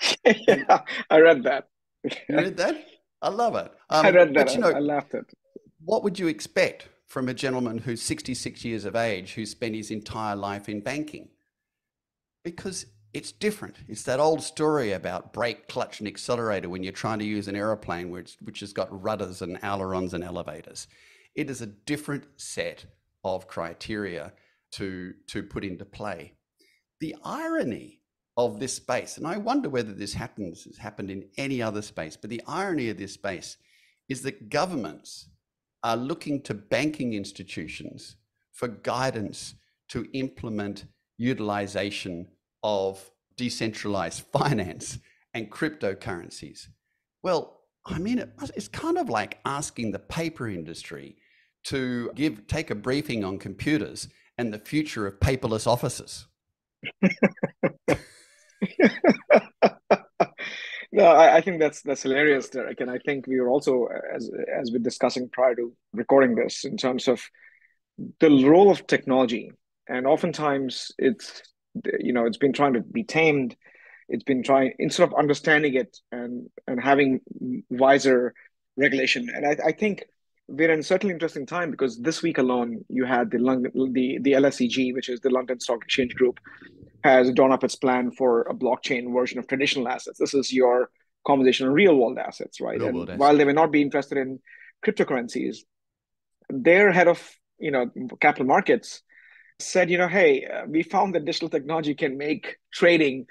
yeah, 0.24 0.80
I 1.08 1.20
read 1.20 1.44
that. 1.44 1.68
you 2.02 2.36
read 2.36 2.56
that? 2.56 2.84
I 3.22 3.28
love 3.28 3.54
it. 3.54 3.70
Um, 3.90 4.06
I 4.06 4.10
read 4.10 4.34
that. 4.34 4.46
But, 4.46 4.54
you 4.54 4.60
know, 4.60 4.72
I 4.72 4.80
laughed 4.80 5.14
at 5.14 5.24
what 5.84 6.02
would 6.02 6.18
you 6.18 6.28
expect 6.28 6.88
from 7.06 7.28
a 7.28 7.34
gentleman 7.34 7.78
who's 7.78 8.02
66 8.02 8.64
years 8.64 8.84
of 8.84 8.96
age 8.96 9.34
who 9.34 9.44
spent 9.44 9.74
his 9.74 9.90
entire 9.90 10.34
life 10.34 10.68
in 10.68 10.80
banking? 10.80 11.28
Because 12.42 12.86
it's 13.12 13.32
different. 13.32 13.76
It's 13.86 14.02
that 14.04 14.18
old 14.18 14.42
story 14.42 14.92
about 14.92 15.32
brake, 15.32 15.68
clutch, 15.68 16.00
and 16.00 16.08
accelerator 16.08 16.68
when 16.68 16.82
you're 16.82 16.92
trying 16.92 17.18
to 17.20 17.24
use 17.24 17.48
an 17.48 17.56
aeroplane 17.56 18.10
which, 18.10 18.36
which 18.40 18.60
has 18.60 18.72
got 18.72 19.02
rudders 19.02 19.42
and 19.42 19.58
ailerons 19.62 20.14
and 20.14 20.24
elevators. 20.24 20.88
It 21.34 21.50
is 21.50 21.60
a 21.60 21.66
different 21.66 22.24
set 22.36 22.86
of 23.22 23.46
criteria 23.46 24.32
to, 24.72 25.14
to 25.28 25.42
put 25.42 25.64
into 25.64 25.84
play. 25.84 26.32
The 27.00 27.14
irony 27.24 28.00
of 28.36 28.58
this 28.58 28.74
space, 28.74 29.16
and 29.16 29.26
I 29.26 29.36
wonder 29.36 29.68
whether 29.68 29.92
this 29.92 30.14
happens, 30.14 30.64
has 30.64 30.78
happened 30.78 31.10
in 31.10 31.28
any 31.36 31.62
other 31.62 31.82
space, 31.82 32.16
but 32.16 32.30
the 32.30 32.42
irony 32.48 32.88
of 32.88 32.96
this 32.96 33.12
space 33.12 33.58
is 34.08 34.22
that 34.22 34.50
governments 34.50 35.28
are 35.84 35.96
looking 35.96 36.40
to 36.42 36.54
banking 36.54 37.12
institutions 37.12 38.16
for 38.52 38.66
guidance 38.66 39.54
to 39.90 40.06
implement 40.14 40.86
utilization 41.18 42.26
of 42.62 43.10
decentralized 43.36 44.24
finance 44.32 44.98
and 45.34 45.50
cryptocurrencies. 45.50 46.68
Well, 47.22 47.60
I 47.86 47.98
mean, 47.98 48.24
it's 48.56 48.68
kind 48.68 48.96
of 48.96 49.10
like 49.10 49.38
asking 49.44 49.92
the 49.92 49.98
paper 49.98 50.48
industry 50.48 51.16
to 51.64 52.10
give 52.14 52.46
take 52.46 52.70
a 52.70 52.74
briefing 52.74 53.24
on 53.24 53.38
computers 53.38 54.08
and 54.38 54.52
the 54.52 54.58
future 54.58 55.06
of 55.06 55.20
paperless 55.20 55.66
offices. 55.66 56.26
No, 60.94 61.06
I, 61.06 61.38
I, 61.38 61.40
think 61.40 61.58
that's 61.58 61.82
that's 61.82 62.04
hilarious, 62.04 62.50
Deryck. 62.50 62.80
And 62.80 62.88
I 62.88 62.98
think 62.98 63.26
we 63.26 63.40
were 63.40 63.48
also, 63.48 63.88
as 64.14 64.30
as 64.60 64.70
we're 64.70 64.78
discussing 64.78 65.28
prior 65.28 65.56
to 65.56 65.72
recording 65.92 66.36
this, 66.36 66.64
in 66.64 66.76
terms 66.76 67.08
of 67.08 67.20
the 68.20 68.30
role 68.46 68.70
of 68.70 68.86
technology. 68.86 69.50
And 69.88 70.06
oftentimes, 70.06 70.92
it's 70.96 71.42
you 71.98 72.12
know, 72.12 72.26
it's 72.26 72.38
been 72.38 72.52
trying 72.52 72.74
to 72.74 72.80
be 72.80 73.02
tamed. 73.02 73.56
It's 74.08 74.22
been 74.22 74.44
trying 74.44 74.74
instead 74.78 75.08
of 75.08 75.14
understanding 75.14 75.74
it 75.74 75.98
and 76.12 76.48
and 76.68 76.80
having 76.80 77.22
wiser 77.70 78.32
regulation. 78.76 79.28
And 79.34 79.44
I, 79.44 79.56
I 79.66 79.72
think 79.72 80.04
we're 80.46 80.70
in 80.70 80.84
certainly 80.84 81.12
interesting 81.12 81.44
time 81.44 81.72
because 81.72 81.98
this 81.98 82.22
week 82.22 82.38
alone, 82.38 82.84
you 82.88 83.04
had 83.04 83.32
the 83.32 83.38
the 83.38 84.18
the 84.22 84.32
LSEG, 84.34 84.94
which 84.94 85.08
is 85.08 85.18
the 85.18 85.30
London 85.30 85.58
Stock 85.58 85.82
Exchange 85.82 86.14
Group, 86.14 86.38
has 87.04 87.30
drawn 87.32 87.52
up 87.52 87.62
its 87.62 87.76
plan 87.76 88.10
for 88.10 88.42
a 88.42 88.54
blockchain 88.54 89.12
version 89.12 89.38
of 89.38 89.46
traditional 89.46 89.86
assets. 89.86 90.18
This 90.18 90.32
is 90.32 90.52
your 90.52 90.88
conversation 91.26 91.66
on 91.68 91.74
real 91.74 91.94
world 91.94 92.18
assets, 92.18 92.60
right? 92.60 92.80
Real 92.80 92.88
and 92.88 93.02
assets. 93.02 93.18
while 93.20 93.36
they 93.36 93.44
may 93.44 93.52
not 93.52 93.70
be 93.70 93.82
interested 93.82 94.16
in 94.18 94.40
cryptocurrencies, 94.84 95.58
their 96.48 96.90
head 96.90 97.06
of 97.06 97.20
you 97.58 97.70
know 97.70 97.90
capital 98.20 98.46
markets 98.46 99.02
said, 99.60 99.90
you 99.90 99.98
know, 99.98 100.08
hey, 100.08 100.46
uh, 100.46 100.64
we 100.66 100.82
found 100.82 101.14
that 101.14 101.24
digital 101.24 101.48
technology 101.48 101.94
can 101.94 102.16
make 102.18 102.56
trading, 102.72 103.26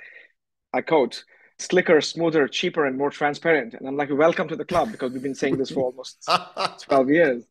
I 0.71 0.81
quote, 0.81 1.23
slicker, 1.59 1.99
smoother, 1.99 2.47
cheaper, 2.47 2.85
and 2.85 2.97
more 2.97 3.09
transparent. 3.09 3.73
And 3.73 3.87
I'm 3.87 3.97
like, 3.97 4.09
welcome 4.11 4.47
to 4.47 4.55
the 4.55 4.65
club 4.65 4.91
because 4.91 5.11
we've 5.11 5.21
been 5.21 5.35
saying 5.35 5.57
this 5.57 5.71
for 5.71 5.83
almost 5.83 6.29
12 6.83 7.09
years. 7.09 7.43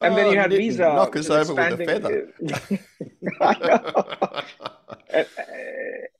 And 0.00 0.12
oh, 0.12 0.16
then 0.16 0.26
you 0.26 0.38
oh, 0.38 0.42
had 0.42 0.50
Visa. 0.50 0.90
Uh, 0.90 0.94
knock 0.94 1.16
us 1.16 1.30
over 1.30 1.54
with 1.54 1.80
a 1.80 1.84
feather. 1.84 2.34
and, 5.10 5.26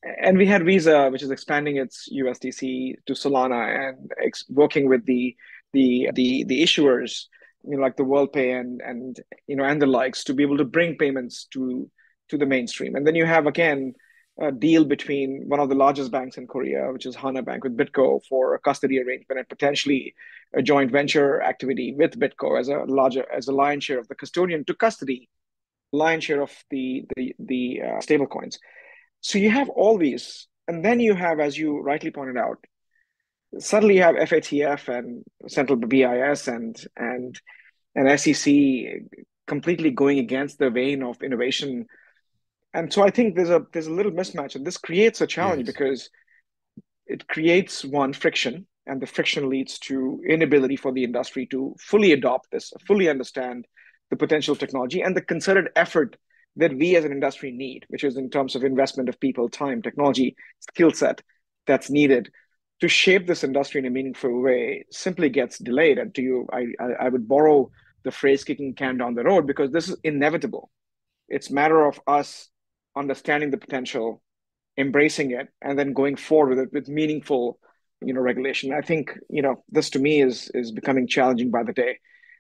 and, 0.23 0.39
we 0.39 0.47
had 0.47 0.65
Visa, 0.65 1.11
which 1.11 1.23
is 1.23 1.31
expanding 1.31 1.77
its 1.77 2.09
USDC 2.11 2.95
to 3.07 3.13
Solana 3.13 3.91
and 3.91 4.13
ex- 4.23 4.49
working 4.49 4.89
with 4.89 5.05
the 5.05 5.37
the 5.75 6.11
the 6.15 6.45
the 6.45 6.63
issuers, 6.63 7.25
you 7.65 7.77
know, 7.77 7.83
like 7.83 7.97
the 7.97 8.05
WorldPay 8.05 8.59
and 8.59 8.81
and 8.81 9.21
you 9.47 9.57
know 9.57 9.65
and 9.65 9.81
the 9.81 9.87
likes, 9.87 10.25
to 10.25 10.35
be 10.35 10.43
able 10.43 10.57
to 10.57 10.65
bring 10.65 10.97
payments 10.97 11.45
to 11.53 11.91
to 12.29 12.39
the 12.39 12.47
mainstream. 12.47 12.97
And 12.97 13.07
then 13.07 13.15
you 13.15 13.27
have 13.27 13.47
again 13.47 13.95
a 14.39 14.53
deal 14.53 14.85
between 14.85 15.45
one 15.49 15.61
of 15.61 15.69
the 15.69 15.75
largest 15.75 16.11
banks 16.11 16.37
in 16.37 16.47
Korea, 16.47 16.93
which 16.93 17.07
is 17.07 17.17
Hana 17.17 17.43
Bank, 17.43 17.65
with 17.65 17.77
BitGo 17.77 18.21
for 18.29 18.55
a 18.55 18.59
custody 18.59 19.01
arrangement 19.01 19.39
and 19.39 19.49
potentially 19.49 20.15
a 20.55 20.63
joint 20.63 20.91
venture 20.91 21.43
activity 21.43 21.95
with 21.97 22.19
BitGo 22.19 22.61
as 22.61 22.69
a 22.69 22.79
larger 22.87 23.25
as 23.33 23.49
a 23.49 23.53
lion 23.53 23.81
share 23.81 23.99
of 23.99 24.09
the 24.09 24.15
custodian 24.15 24.65
to 24.67 24.75
custody 24.75 25.29
lion 25.93 26.21
share 26.21 26.43
of 26.43 26.53
the 26.71 27.05
the 27.17 27.35
the 27.39 27.81
uh, 27.83 28.01
stable 28.01 28.27
coins. 28.27 28.59
So 29.21 29.39
you 29.39 29.51
have 29.51 29.69
all 29.71 29.99
these, 29.99 30.47
and 30.69 30.85
then 30.85 31.01
you 31.01 31.15
have, 31.15 31.41
as 31.41 31.57
you 31.57 31.81
rightly 31.81 32.11
pointed 32.11 32.37
out, 32.37 32.59
suddenly 33.59 33.97
you 33.97 34.03
have 34.03 34.17
FATF 34.17 34.89
and 34.89 35.25
central 35.49 35.79
BIS 35.79 36.49
and 36.49 36.77
and 36.97 37.41
and 37.95 38.21
SEC 38.21 38.55
completely 39.47 39.91
going 39.91 40.19
against 40.19 40.59
the 40.59 40.71
vein 40.71 41.03
of 41.03 41.23
innovation. 41.23 41.87
And 42.77 42.93
so 42.93 43.03
I 43.03 43.11
think 43.11 43.35
there's 43.35 43.49
a 43.49 43.65
there's 43.73 43.87
a 43.87 43.93
little 43.99 44.13
mismatch, 44.13 44.55
and 44.55 44.67
this 44.67 44.77
creates 44.77 45.23
a 45.23 45.27
challenge 45.27 45.67
yes. 45.67 45.75
because 45.75 46.11
it 47.07 47.27
creates 47.27 47.83
one 47.83 48.13
friction, 48.13 48.67
and 48.87 49.01
the 49.01 49.07
friction 49.07 49.49
leads 49.49 49.79
to 49.89 50.21
inability 50.29 50.77
for 50.77 50.93
the 50.93 51.03
industry 51.03 51.47
to 51.47 51.75
fully 51.81 52.13
adopt 52.13 52.51
this, 52.51 52.75
fully 52.87 53.09
understand 53.09 53.67
the 54.11 54.17
potential 54.17 54.55
technology 54.55 55.01
and 55.01 55.17
the 55.17 55.23
concerted 55.23 55.69
effort 55.75 56.19
that 56.57 56.77
we 56.77 56.97
as 56.97 57.07
an 57.07 57.13
industry 57.13 57.51
need, 57.51 57.87
which 57.89 58.05
is 58.05 58.19
in 58.19 58.29
terms 58.29 58.55
of 58.55 58.63
investment 58.63 59.09
of 59.09 59.19
people, 59.21 59.49
time, 59.49 59.81
technology, 59.81 60.37
skill 60.61 60.91
set 60.91 61.23
that's 61.67 61.89
needed 61.89 62.31
to 62.83 62.89
shape 62.89 63.27
this 63.27 63.43
industry 63.43 63.79
in 63.79 63.87
a 63.87 63.91
meaningful 63.91 64.43
way 64.43 64.85
simply 64.91 65.31
gets 65.31 65.59
delayed. 65.59 65.97
And 65.99 66.15
to 66.15 66.21
you, 66.21 66.47
I, 66.53 66.67
I, 66.79 67.07
I 67.07 67.09
would 67.09 67.27
borrow 67.27 67.71
the 68.05 68.11
phrase 68.11 68.45
kicking 68.45 68.75
can 68.75 68.99
down 68.99 69.15
the 69.15 69.25
road 69.25 69.47
because 69.47 69.71
this 69.71 69.89
is 69.89 69.97
inevitable. 70.05 70.71
It's 71.29 71.51
matter 71.51 71.87
of 71.87 71.99
us 72.07 72.51
understanding 72.97 73.51
the 73.51 73.59
potential, 73.59 74.23
embracing 74.77 75.31
it, 75.31 75.49
and 75.63 75.79
then 75.79 75.93
going 75.93 76.17
forward 76.17 76.57
with 76.57 76.67
it 76.67 76.73
with 76.73 76.89
meaningful 76.89 77.59
you 78.01 78.13
know 78.13 78.21
regulation. 78.21 78.73
I 78.73 78.81
think 78.81 79.19
you 79.29 79.43
know 79.43 79.65
this 79.71 79.91
to 79.91 79.99
me 79.99 80.23
is 80.23 80.51
is 80.55 80.73
becoming 80.73 81.07
challenging 81.07 81.51
by 81.51 81.63
the 81.63 81.73
day, 81.73 81.99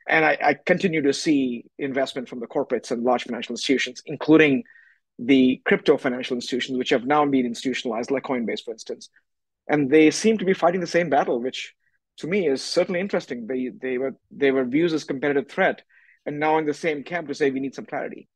and 0.08 0.24
I, 0.24 0.38
I 0.42 0.54
continue 0.54 1.02
to 1.02 1.12
see 1.12 1.66
investment 1.78 2.28
from 2.28 2.40
the 2.40 2.46
corporates 2.46 2.90
and 2.90 3.02
large 3.02 3.24
financial 3.24 3.52
institutions, 3.54 4.02
including 4.06 4.64
the 5.18 5.62
crypto 5.64 5.96
financial 5.96 6.36
institutions, 6.36 6.78
which 6.78 6.90
have 6.90 7.06
now 7.06 7.24
been 7.24 7.46
institutionalized, 7.46 8.10
like 8.10 8.24
Coinbase, 8.24 8.64
for 8.64 8.72
instance, 8.72 9.08
and 9.68 9.90
they 9.90 10.10
seem 10.10 10.38
to 10.38 10.44
be 10.44 10.54
fighting 10.54 10.80
the 10.80 10.86
same 10.86 11.08
battle, 11.10 11.40
which 11.40 11.74
to 12.18 12.26
me 12.26 12.46
is 12.46 12.62
certainly 12.62 13.00
interesting. 13.00 13.46
They 13.46 13.70
they 13.80 13.98
were 13.98 14.16
they 14.30 14.50
were 14.50 14.64
views 14.64 14.92
as 14.92 15.04
competitive 15.04 15.48
threat, 15.48 15.82
and 16.26 16.38
now 16.38 16.58
in 16.58 16.66
the 16.66 16.74
same 16.74 17.02
camp 17.02 17.28
to 17.28 17.34
say 17.34 17.50
we 17.50 17.60
need 17.60 17.74
some 17.74 17.86
clarity. 17.86 18.28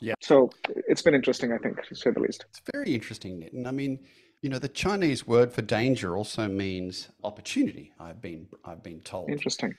Yeah. 0.00 0.14
So 0.20 0.50
it's 0.64 1.02
been 1.02 1.14
interesting, 1.14 1.52
I 1.52 1.58
think, 1.58 1.84
to 1.86 1.94
say 1.94 2.10
the 2.10 2.20
least. 2.20 2.46
It's 2.48 2.62
very 2.72 2.94
interesting, 2.94 3.40
Nitin. 3.40 3.66
I 3.66 3.70
mean, 3.70 4.00
you 4.42 4.48
know, 4.48 4.58
the 4.58 4.68
Chinese 4.68 5.26
word 5.26 5.52
for 5.52 5.62
danger 5.62 6.16
also 6.16 6.48
means 6.48 7.08
opportunity. 7.22 7.92
I've 8.00 8.20
been 8.20 8.48
I've 8.64 8.82
been 8.82 9.00
told. 9.00 9.30
Interesting. 9.30 9.74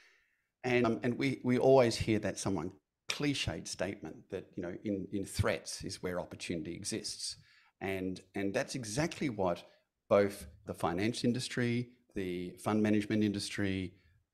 And 0.64 0.86
um, 0.86 1.00
and 1.04 1.18
we 1.18 1.42
we 1.44 1.58
always 1.58 1.96
hear 1.96 2.20
that 2.20 2.38
someone 2.38 2.72
cliched 3.10 3.68
statement 3.68 4.16
that 4.30 4.46
you 4.56 4.64
know 4.64 4.76
in 4.84 5.08
in 5.12 5.26
threats 5.26 5.84
is 5.84 6.04
where 6.04 6.20
opportunity 6.20 6.76
exists, 6.76 7.38
and 7.82 8.22
and 8.36 8.54
that's 8.54 8.76
exactly 8.76 9.30
what 9.30 9.64
both 10.08 10.46
the 10.68 10.74
finance 10.74 11.24
industry, 11.24 11.90
the 12.14 12.52
fund 12.64 12.84
management 12.84 13.24
industry, 13.24 13.94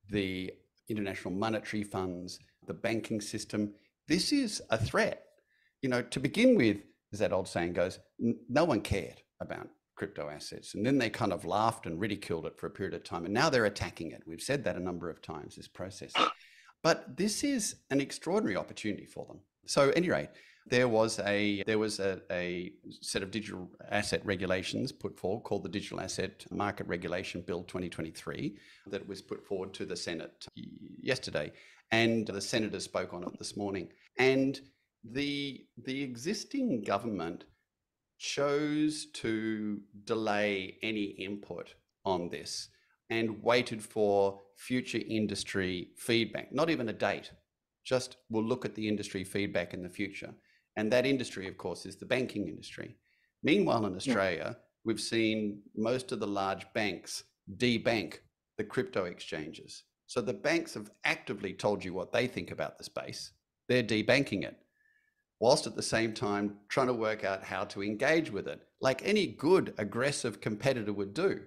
the 0.09 0.51
international 0.89 1.33
monetary 1.33 1.83
funds, 1.83 2.39
the 2.65 2.73
banking 2.73 3.21
system. 3.21 3.73
This 4.07 4.33
is 4.33 4.61
a 4.69 4.77
threat. 4.77 5.26
You 5.81 5.89
know, 5.89 6.01
to 6.01 6.19
begin 6.19 6.55
with, 6.55 6.77
as 7.13 7.19
that 7.19 7.33
old 7.33 7.47
saying 7.47 7.73
goes, 7.73 7.99
no 8.19 8.63
one 8.63 8.81
cared 8.81 9.21
about 9.39 9.69
crypto 9.95 10.29
assets. 10.29 10.75
And 10.75 10.85
then 10.85 10.97
they 10.97 11.09
kind 11.09 11.33
of 11.33 11.45
laughed 11.45 11.85
and 11.85 11.99
ridiculed 11.99 12.45
it 12.45 12.57
for 12.57 12.67
a 12.67 12.71
period 12.71 12.93
of 12.93 13.03
time. 13.03 13.25
And 13.25 13.33
now 13.33 13.49
they're 13.49 13.65
attacking 13.65 14.11
it. 14.11 14.23
We've 14.25 14.41
said 14.41 14.63
that 14.63 14.75
a 14.75 14.79
number 14.79 15.09
of 15.09 15.21
times, 15.21 15.55
this 15.55 15.67
process. 15.67 16.13
But 16.83 17.17
this 17.17 17.43
is 17.43 17.77
an 17.89 17.99
extraordinary 17.99 18.55
opportunity 18.55 19.05
for 19.05 19.25
them. 19.25 19.39
So, 19.65 19.89
at 19.89 19.97
any 19.97 20.09
rate, 20.09 20.29
there 20.69 20.87
was 20.87 21.19
a 21.19 21.63
there 21.65 21.79
was 21.79 21.99
a, 21.99 22.21
a, 22.31 22.71
set 23.01 23.23
of 23.23 23.31
digital 23.31 23.69
asset 23.89 24.21
regulations 24.25 24.91
put 24.91 25.17
forward 25.17 25.43
called 25.43 25.63
the 25.63 25.69
Digital 25.69 25.99
Asset 25.99 26.45
Market 26.51 26.87
Regulation 26.87 27.41
Bill 27.41 27.63
2023 27.63 28.57
that 28.87 29.07
was 29.07 29.21
put 29.21 29.45
forward 29.45 29.73
to 29.73 29.85
the 29.85 29.95
Senate 29.95 30.45
yesterday, 31.01 31.51
and 31.91 32.27
the 32.27 32.41
senators 32.41 32.83
spoke 32.83 33.13
on 33.13 33.23
it 33.23 33.37
this 33.39 33.57
morning. 33.57 33.89
And 34.19 34.59
the 35.13 35.65
the 35.85 36.01
existing 36.03 36.83
government 36.83 37.45
chose 38.17 39.07
to 39.13 39.79
delay 40.05 40.77
any 40.81 41.03
input 41.03 41.75
on 42.05 42.29
this 42.29 42.69
and 43.09 43.41
waited 43.43 43.81
for 43.81 44.41
future 44.57 45.01
industry 45.07 45.89
feedback, 45.97 46.51
not 46.51 46.69
even 46.69 46.89
a 46.89 46.93
date, 46.93 47.31
just 47.85 48.17
we'll 48.29 48.43
look 48.43 48.65
at 48.65 48.75
the 48.75 48.87
industry 48.87 49.23
feedback 49.23 49.73
in 49.73 49.81
the 49.81 49.89
future. 49.89 50.33
And 50.75 50.91
that 50.91 51.05
industry, 51.05 51.47
of 51.47 51.57
course, 51.57 51.85
is 51.85 51.95
the 51.95 52.05
banking 52.05 52.47
industry. 52.47 52.95
Meanwhile, 53.43 53.85
in 53.85 53.95
Australia, 53.95 54.55
yeah. 54.57 54.63
we've 54.83 54.99
seen 54.99 55.61
most 55.75 56.11
of 56.11 56.19
the 56.19 56.27
large 56.27 56.65
banks 56.73 57.23
debank 57.57 58.19
the 58.57 58.63
crypto 58.63 59.05
exchanges. 59.05 59.83
So 60.07 60.21
the 60.21 60.33
banks 60.33 60.73
have 60.73 60.91
actively 61.03 61.53
told 61.53 61.83
you 61.83 61.93
what 61.93 62.11
they 62.11 62.27
think 62.27 62.51
about 62.51 62.77
the 62.77 62.83
space. 62.83 63.31
They're 63.67 63.83
debanking 63.83 64.43
it, 64.43 64.57
whilst 65.39 65.67
at 65.67 65.75
the 65.75 65.81
same 65.81 66.13
time 66.13 66.57
trying 66.67 66.87
to 66.87 66.93
work 66.93 67.23
out 67.23 67.43
how 67.43 67.63
to 67.65 67.83
engage 67.83 68.31
with 68.31 68.47
it, 68.47 68.61
like 68.81 69.05
any 69.05 69.27
good, 69.27 69.73
aggressive 69.77 70.41
competitor 70.41 70.93
would 70.93 71.13
do. 71.13 71.41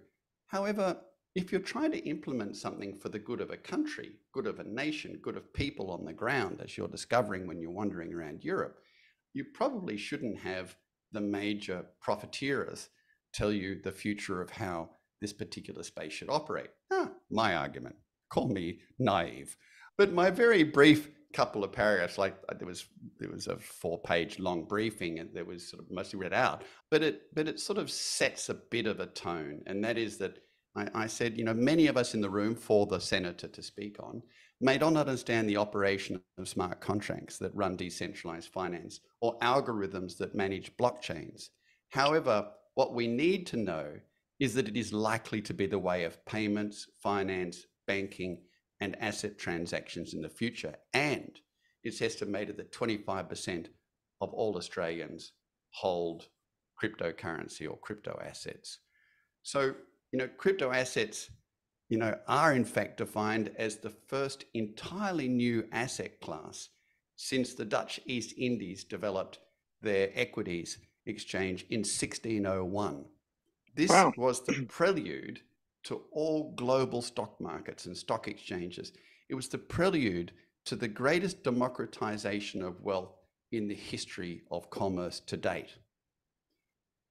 However, 0.47 0.97
if 1.35 1.52
you're 1.52 1.61
trying 1.61 1.92
to 1.92 2.09
implement 2.09 2.56
something 2.56 2.99
for 2.99 3.09
the 3.09 3.18
good 3.18 3.40
of 3.40 3.50
a 3.50 3.56
country, 3.56 4.12
good 4.32 4.47
of 4.47 4.59
a 4.59 4.64
nation, 4.64 5.20
good 5.23 5.37
of 5.37 5.52
people 5.52 5.90
on 5.90 6.04
the 6.04 6.12
ground, 6.12 6.61
as 6.62 6.76
you're 6.76 6.88
discovering 6.88 7.47
when 7.47 7.61
you're 7.61 7.70
wandering 7.70 8.12
around 8.12 8.44
Europe, 8.44 8.78
you 9.32 9.44
probably 9.54 9.97
shouldn't 9.97 10.38
have 10.40 10.75
the 11.12 11.20
major 11.20 11.85
profiteers 12.00 12.88
tell 13.32 13.52
you 13.52 13.80
the 13.80 13.92
future 13.92 14.40
of 14.40 14.50
how 14.50 14.90
this 15.20 15.32
particular 15.32 15.82
space 15.82 16.12
should 16.12 16.30
operate. 16.30 16.70
Ah, 16.91 17.10
my 17.30 17.54
argument. 17.54 17.95
Call 18.28 18.49
me 18.49 18.80
naive. 18.99 19.56
But 19.97 20.12
my 20.12 20.30
very 20.30 20.62
brief 20.64 21.10
couple 21.32 21.64
of 21.64 21.73
paragraphs, 21.73 22.19
like 22.19 22.36
uh, 22.49 22.54
there 22.58 22.66
was 22.66 22.86
there 23.19 23.30
was 23.30 23.47
a 23.47 23.56
four-page 23.56 24.38
long 24.38 24.64
briefing 24.64 25.19
and 25.19 25.30
there 25.32 25.45
was 25.45 25.69
sort 25.69 25.82
of 25.82 25.90
mostly 25.90 26.19
read 26.19 26.32
out, 26.32 26.62
but 26.90 27.02
it 27.02 27.34
but 27.34 27.49
it 27.49 27.60
sort 27.60 27.78
of 27.78 27.90
sets 27.90 28.49
a 28.49 28.54
bit 28.54 28.86
of 28.86 29.00
a 29.00 29.06
tone, 29.06 29.62
and 29.66 29.84
that 29.84 29.99
is 29.99 30.19
that 30.19 30.38
I, 30.76 30.88
I 30.95 31.06
said, 31.06 31.36
you 31.36 31.45
know, 31.45 31.54
many 31.54 31.86
of 31.86 31.97
us 31.97 32.14
in 32.14 32.21
the 32.21 32.30
room 32.30 32.54
for 32.54 32.86
the 32.86 33.00
senator 33.00 33.49
to 33.49 33.62
speak 33.62 33.97
on 34.00 34.23
may 34.60 34.76
not 34.76 34.97
understand 34.97 35.49
the 35.49 35.56
operation 35.56 36.21
of 36.38 36.49
smart 36.49 36.80
contracts 36.80 37.38
that 37.38 37.54
run 37.54 37.76
decentralized 37.76 38.50
finance 38.52 39.00
or 39.21 39.38
algorithms 39.38 40.19
that 40.19 40.34
manage 40.34 40.76
blockchains. 40.76 41.49
However, 41.88 42.49
what 42.75 42.95
we 42.95 43.06
need 43.06 43.47
to 43.49 43.56
know 43.56 43.95
is 44.38 44.54
that 44.54 44.69
it 44.69 44.76
is 44.76 44.93
likely 44.93 45.43
to 45.43 45.54
be 45.54 45.66
the 45.66 45.78
way 45.78 46.04
of 46.04 46.25
payments, 46.25 46.86
finance, 47.02 47.66
banking, 47.86 48.43
and 48.80 49.00
asset 49.00 49.38
transactions 49.38 50.14
in 50.14 50.23
the 50.23 50.28
future. 50.28 50.75
And 50.95 51.38
it's 51.82 52.02
estimated 52.02 52.56
that 52.56 52.73
25% 52.73 53.66
of 54.21 54.32
all 54.32 54.56
Australians 54.56 55.32
hold 55.71 56.28
cryptocurrency 56.82 57.71
or 57.71 57.78
crypto 57.78 58.19
assets. 58.25 58.78
So, 59.43 59.75
you 60.12 60.19
know, 60.19 60.28
crypto 60.36 60.73
assets 60.73 61.30
you 61.90 61.99
know, 61.99 62.16
are 62.28 62.54
in 62.54 62.64
fact 62.64 62.97
defined 62.99 63.50
as 63.58 63.76
the 63.76 63.90
first 63.90 64.45
entirely 64.54 65.28
new 65.28 65.66
asset 65.73 66.21
class 66.21 66.69
since 67.16 67.52
the 67.52 67.64
Dutch 67.64 68.00
East 68.06 68.32
Indies 68.38 68.84
developed 68.84 69.40
their 69.82 70.10
equities 70.14 70.78
exchange 71.04 71.66
in 71.69 71.80
1601. 71.80 73.04
This 73.75 73.90
wow. 73.90 74.12
was 74.16 74.45
the 74.45 74.64
prelude 74.69 75.40
to 75.84 76.02
all 76.12 76.52
global 76.56 77.02
stock 77.02 77.40
markets 77.40 77.86
and 77.86 77.97
stock 77.97 78.28
exchanges. 78.28 78.93
It 79.28 79.34
was 79.34 79.49
the 79.49 79.58
prelude 79.58 80.32
to 80.66 80.76
the 80.76 80.88
greatest 80.88 81.43
democratization 81.43 82.62
of 82.62 82.82
wealth 82.82 83.16
in 83.52 83.69
the 83.69 83.75
history 83.75 84.43
of 84.50 84.71
commerce 84.71 85.21
to 85.21 85.36
date. 85.36 85.76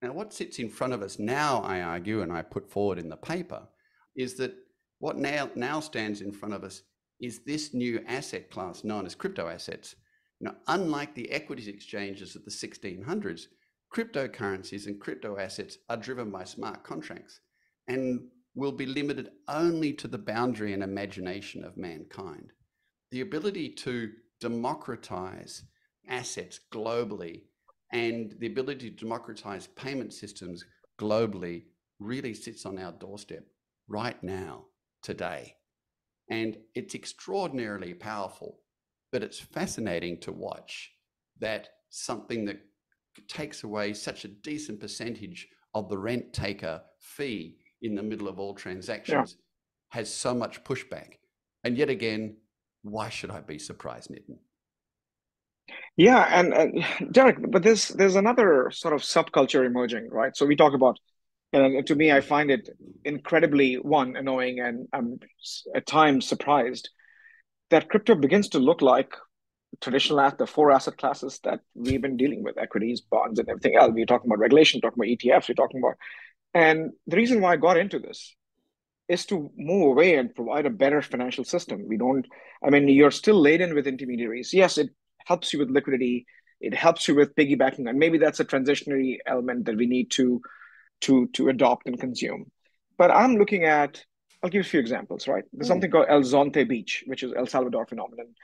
Now, 0.01 0.13
what 0.13 0.33
sits 0.33 0.59
in 0.59 0.69
front 0.69 0.93
of 0.93 1.01
us 1.01 1.19
now, 1.19 1.61
I 1.61 1.81
argue, 1.81 2.21
and 2.21 2.31
I 2.31 2.41
put 2.41 2.69
forward 2.69 2.99
in 2.99 3.09
the 3.09 3.17
paper, 3.17 3.67
is 4.15 4.35
that 4.35 4.55
what 4.99 5.17
now, 5.17 5.49
now 5.55 5.79
stands 5.79 6.21
in 6.21 6.31
front 6.31 6.53
of 6.53 6.63
us 6.63 6.83
is 7.19 7.39
this 7.39 7.73
new 7.73 8.01
asset 8.07 8.49
class 8.49 8.83
known 8.83 9.05
as 9.05 9.15
crypto 9.15 9.47
assets. 9.47 9.95
Now, 10.39 10.55
unlike 10.67 11.15
the 11.15 11.29
equities 11.31 11.67
exchanges 11.67 12.35
of 12.35 12.45
the 12.45 12.51
1600s, 12.51 13.47
cryptocurrencies 13.93 14.85
and 14.85 15.01
crypto 15.01 15.37
assets 15.37 15.79
are 15.89 15.97
driven 15.97 16.31
by 16.31 16.45
smart 16.45 16.83
contracts 16.83 17.41
and 17.89 18.21
will 18.59 18.71
be 18.71 18.85
limited 18.85 19.29
only 19.47 19.93
to 19.93 20.07
the 20.07 20.17
boundary 20.17 20.73
and 20.73 20.83
imagination 20.83 21.63
of 21.63 21.77
mankind. 21.77 22.51
The 23.11 23.21
ability 23.21 23.69
to 23.75 24.11
democratize 24.39 25.63
assets 26.07 26.59
globally 26.71 27.43
and 27.91 28.35
the 28.39 28.47
ability 28.47 28.91
to 28.91 28.95
democratize 28.95 29.67
payment 29.67 30.13
systems 30.13 30.63
globally 30.99 31.63
really 31.99 32.33
sits 32.33 32.65
on 32.65 32.77
our 32.77 32.91
doorstep 32.91 33.45
right 33.87 34.21
now 34.23 34.65
today. 35.01 35.55
And 36.29 36.57
it's 36.75 36.93
extraordinarily 36.93 37.93
powerful, 37.93 38.59
but 39.11 39.23
it's 39.23 39.39
fascinating 39.39 40.19
to 40.21 40.31
watch 40.31 40.91
that 41.39 41.69
something 41.89 42.45
that 42.45 42.59
takes 43.27 43.63
away 43.63 43.93
such 43.93 44.25
a 44.25 44.27
decent 44.27 44.79
percentage 44.79 45.47
of 45.73 45.89
the 45.89 45.97
rent 45.97 46.33
taker 46.33 46.81
fee 46.99 47.57
in 47.81 47.95
the 47.95 48.03
middle 48.03 48.27
of 48.27 48.39
all 48.39 48.53
transactions 48.53 49.35
yeah. 49.37 49.97
has 49.97 50.13
so 50.13 50.33
much 50.33 50.63
pushback. 50.63 51.13
And 51.63 51.77
yet 51.77 51.89
again, 51.89 52.37
why 52.83 53.09
should 53.09 53.31
I 53.31 53.41
be 53.41 53.59
surprised, 53.59 54.09
Nitin? 54.09 54.37
Yeah, 55.97 56.25
and, 56.29 56.53
and 56.53 56.83
Deryck, 57.13 57.51
but 57.51 57.63
there's 57.63 57.89
there's 57.89 58.15
another 58.15 58.71
sort 58.71 58.93
of 58.93 59.01
subculture 59.01 59.65
emerging, 59.65 60.09
right? 60.09 60.35
So 60.35 60.45
we 60.45 60.55
talk 60.55 60.73
about 60.73 60.97
and 61.51 61.85
to 61.87 61.95
me, 61.95 62.11
I 62.11 62.21
find 62.21 62.51
it 62.51 62.69
incredibly 63.03 63.75
one 63.75 64.15
annoying 64.15 64.59
and 64.59 64.87
um, 64.93 65.19
I'm 65.63 65.75
at 65.75 65.87
times 65.87 66.27
surprised 66.27 66.89
that 67.71 67.89
crypto 67.89 68.15
begins 68.15 68.49
to 68.49 68.59
look 68.59 68.81
like 68.81 69.13
traditional 69.81 70.31
the 70.37 70.47
four 70.47 70.71
asset 70.71 70.97
classes 70.97 71.39
that 71.43 71.61
we've 71.73 72.01
been 72.01 72.17
dealing 72.17 72.43
with 72.43 72.57
equities, 72.57 73.01
bonds, 73.01 73.39
and 73.39 73.49
everything 73.49 73.75
else. 73.75 73.91
We're 73.93 74.05
talking 74.05 74.29
about 74.29 74.39
regulation, 74.39 74.81
talking 74.81 74.99
about 74.99 75.09
ETFs, 75.09 75.49
we're 75.49 75.55
talking 75.55 75.81
about. 75.81 75.95
And 76.53 76.91
the 77.07 77.17
reason 77.17 77.41
why 77.41 77.53
I 77.53 77.57
got 77.57 77.77
into 77.77 77.99
this 77.99 78.35
is 79.07 79.25
to 79.25 79.51
move 79.57 79.87
away 79.91 80.15
and 80.15 80.33
provide 80.33 80.65
a 80.65 80.69
better 80.69 81.01
financial 81.01 81.43
system. 81.43 81.87
We 81.87 81.97
don't, 81.97 82.25
I 82.63 82.69
mean, 82.69 82.87
you're 82.87 83.11
still 83.11 83.39
laden 83.41 83.73
with 83.73 83.87
intermediaries. 83.87 84.53
Yes, 84.53 84.77
it 84.77 84.89
helps 85.25 85.51
you 85.51 85.59
with 85.59 85.69
liquidity, 85.69 86.25
it 86.61 86.73
helps 86.73 87.07
you 87.07 87.15
with 87.15 87.35
piggybacking, 87.35 87.89
and 87.89 87.97
maybe 87.97 88.17
that's 88.17 88.39
a 88.39 88.45
transitionary 88.45 89.17
element 89.25 89.65
that 89.65 89.77
we 89.77 89.87
need 89.87 90.11
to 90.11 90.41
to 91.01 91.27
to 91.27 91.49
adopt 91.49 91.87
and 91.87 91.99
consume 91.99 92.51
But 92.97 93.11
I'm 93.11 93.37
looking 93.37 93.63
at, 93.63 94.03
I'll 94.43 94.49
give 94.49 94.59
you 94.59 94.67
a 94.67 94.71
few 94.71 94.79
examples, 94.79 95.27
right? 95.27 95.43
There's 95.53 95.67
mm. 95.67 95.69
something 95.69 95.91
called 95.91 96.07
El 96.09 96.21
Zonte 96.21 96.67
Beach, 96.67 97.03
which 97.07 97.23
is 97.23 97.33
El 97.35 97.47
Salvador 97.47 97.85
phenomenon. 97.85 98.35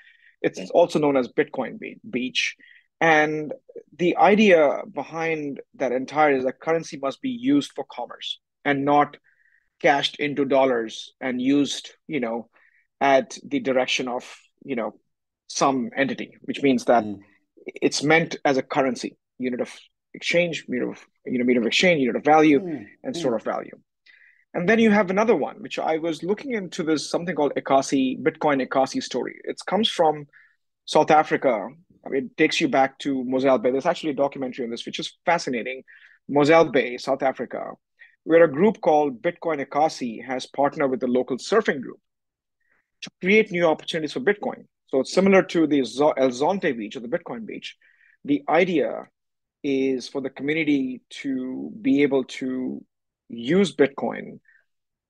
It's 0.41 0.69
also 0.71 0.99
known 0.99 1.17
as 1.17 1.27
Bitcoin 1.27 1.79
Beach. 2.09 2.55
And 3.01 3.53
the 3.97 4.17
idea 4.17 4.81
behind 4.91 5.61
that 5.75 5.91
entire 5.91 6.35
is 6.35 6.45
that 6.45 6.59
currency 6.59 6.97
must 6.97 7.21
be 7.21 7.29
used 7.29 7.71
for 7.75 7.85
commerce 7.91 8.39
and 8.63 8.85
not 8.85 9.17
cashed 9.81 10.19
into 10.19 10.45
dollars 10.45 11.13
and 11.19 11.41
used, 11.41 11.91
you 12.07 12.19
know, 12.19 12.49
at 13.01 13.37
the 13.43 13.59
direction 13.59 14.07
of, 14.07 14.23
you 14.63 14.75
know, 14.75 14.95
some 15.47 15.89
entity, 15.95 16.37
which 16.41 16.63
means 16.63 16.85
that 16.85 17.03
mm. 17.03 17.19
it's 17.65 18.01
meant 18.01 18.37
as 18.45 18.57
a 18.57 18.63
currency, 18.63 19.17
unit 19.37 19.61
of 19.61 19.71
exchange, 20.13 20.65
unit 20.67 20.89
of, 20.89 21.05
you 21.25 21.37
know, 21.37 21.45
unit 21.45 21.57
of 21.57 21.67
exchange, 21.67 21.99
unit 21.99 22.15
of 22.15 22.23
value, 22.23 22.59
mm. 22.59 22.85
and 23.03 23.15
store 23.15 23.33
mm. 23.33 23.35
of 23.35 23.43
value. 23.43 23.77
And 24.53 24.69
then 24.69 24.79
you 24.79 24.89
have 24.89 25.09
another 25.09 25.35
one, 25.35 25.57
which 25.61 25.77
I 25.77 25.97
was 25.97 26.23
looking 26.23 26.53
into 26.53 26.81
this 26.81 27.09
something 27.09 27.35
called 27.35 27.53
Ekasi, 27.57 28.21
Bitcoin 28.23 28.65
Ekasi 28.65 29.03
story. 29.03 29.35
It 29.43 29.57
comes 29.67 29.89
from 29.89 30.27
South 30.85 31.11
Africa. 31.11 31.67
I 32.05 32.09
mean, 32.09 32.25
it 32.25 32.37
takes 32.37 32.61
you 32.61 32.67
back 32.67 32.99
to 32.99 33.23
Mossel 33.23 33.57
Bay. 33.57 33.71
There's 33.71 33.85
actually 33.85 34.11
a 34.11 34.15
documentary 34.15 34.65
on 34.65 34.71
this, 34.71 34.85
which 34.85 34.99
is 34.99 35.17
fascinating. 35.25 35.83
Mossel 36.29 36.71
Bay, 36.71 36.97
South 36.97 37.23
Africa, 37.23 37.71
where 38.23 38.43
a 38.43 38.51
group 38.51 38.81
called 38.81 39.21
Bitcoin 39.21 39.65
Ekasi 39.65 40.23
has 40.25 40.45
partnered 40.45 40.91
with 40.91 40.99
the 40.99 41.07
local 41.07 41.37
surfing 41.37 41.81
group 41.81 41.99
to 43.01 43.09
create 43.21 43.51
new 43.51 43.65
opportunities 43.65 44.13
for 44.13 44.19
Bitcoin. 44.19 44.65
So 44.87 44.99
it's 44.99 45.13
similar 45.13 45.43
to 45.43 45.67
the 45.67 45.79
El 45.79 46.29
Zonte 46.29 46.77
beach 46.77 46.95
or 46.95 46.99
the 46.99 47.07
Bitcoin 47.07 47.45
beach. 47.45 47.75
The 48.23 48.43
idea 48.49 49.07
is 49.63 50.07
for 50.07 50.21
the 50.21 50.29
community 50.29 51.01
to 51.09 51.71
be 51.81 52.03
able 52.03 52.23
to 52.25 52.83
use 53.29 53.75
Bitcoin. 53.75 54.39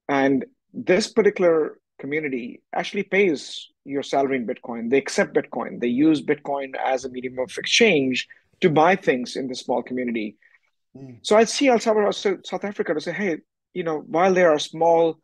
And 0.07 0.45
this 0.73 1.11
particular 1.11 1.77
community 1.99 2.61
actually 2.73 3.03
pays 3.03 3.69
your 3.83 4.03
salary 4.03 4.37
in 4.37 4.47
Bitcoin. 4.47 4.89
They 4.89 4.97
accept 4.97 5.35
Bitcoin. 5.35 5.79
They 5.79 5.87
use 5.87 6.21
Bitcoin 6.21 6.75
as 6.75 7.05
a 7.05 7.09
medium 7.09 7.39
of 7.39 7.57
exchange 7.57 8.27
to 8.61 8.69
buy 8.69 8.95
things 8.95 9.35
in 9.35 9.47
the 9.47 9.55
small 9.55 9.83
community. 9.83 10.37
Mm. 10.95 11.19
So 11.21 11.37
I'd 11.37 11.49
see 11.49 11.67
El 11.67 11.79
Salvador, 11.79 12.13
South 12.13 12.63
Africa 12.63 12.93
to 12.93 13.01
say, 13.01 13.11
hey, 13.11 13.37
you 13.73 13.83
know, 13.83 13.99
while 13.99 14.33
they 14.33 14.43
are 14.43 14.59
small, 14.59 15.19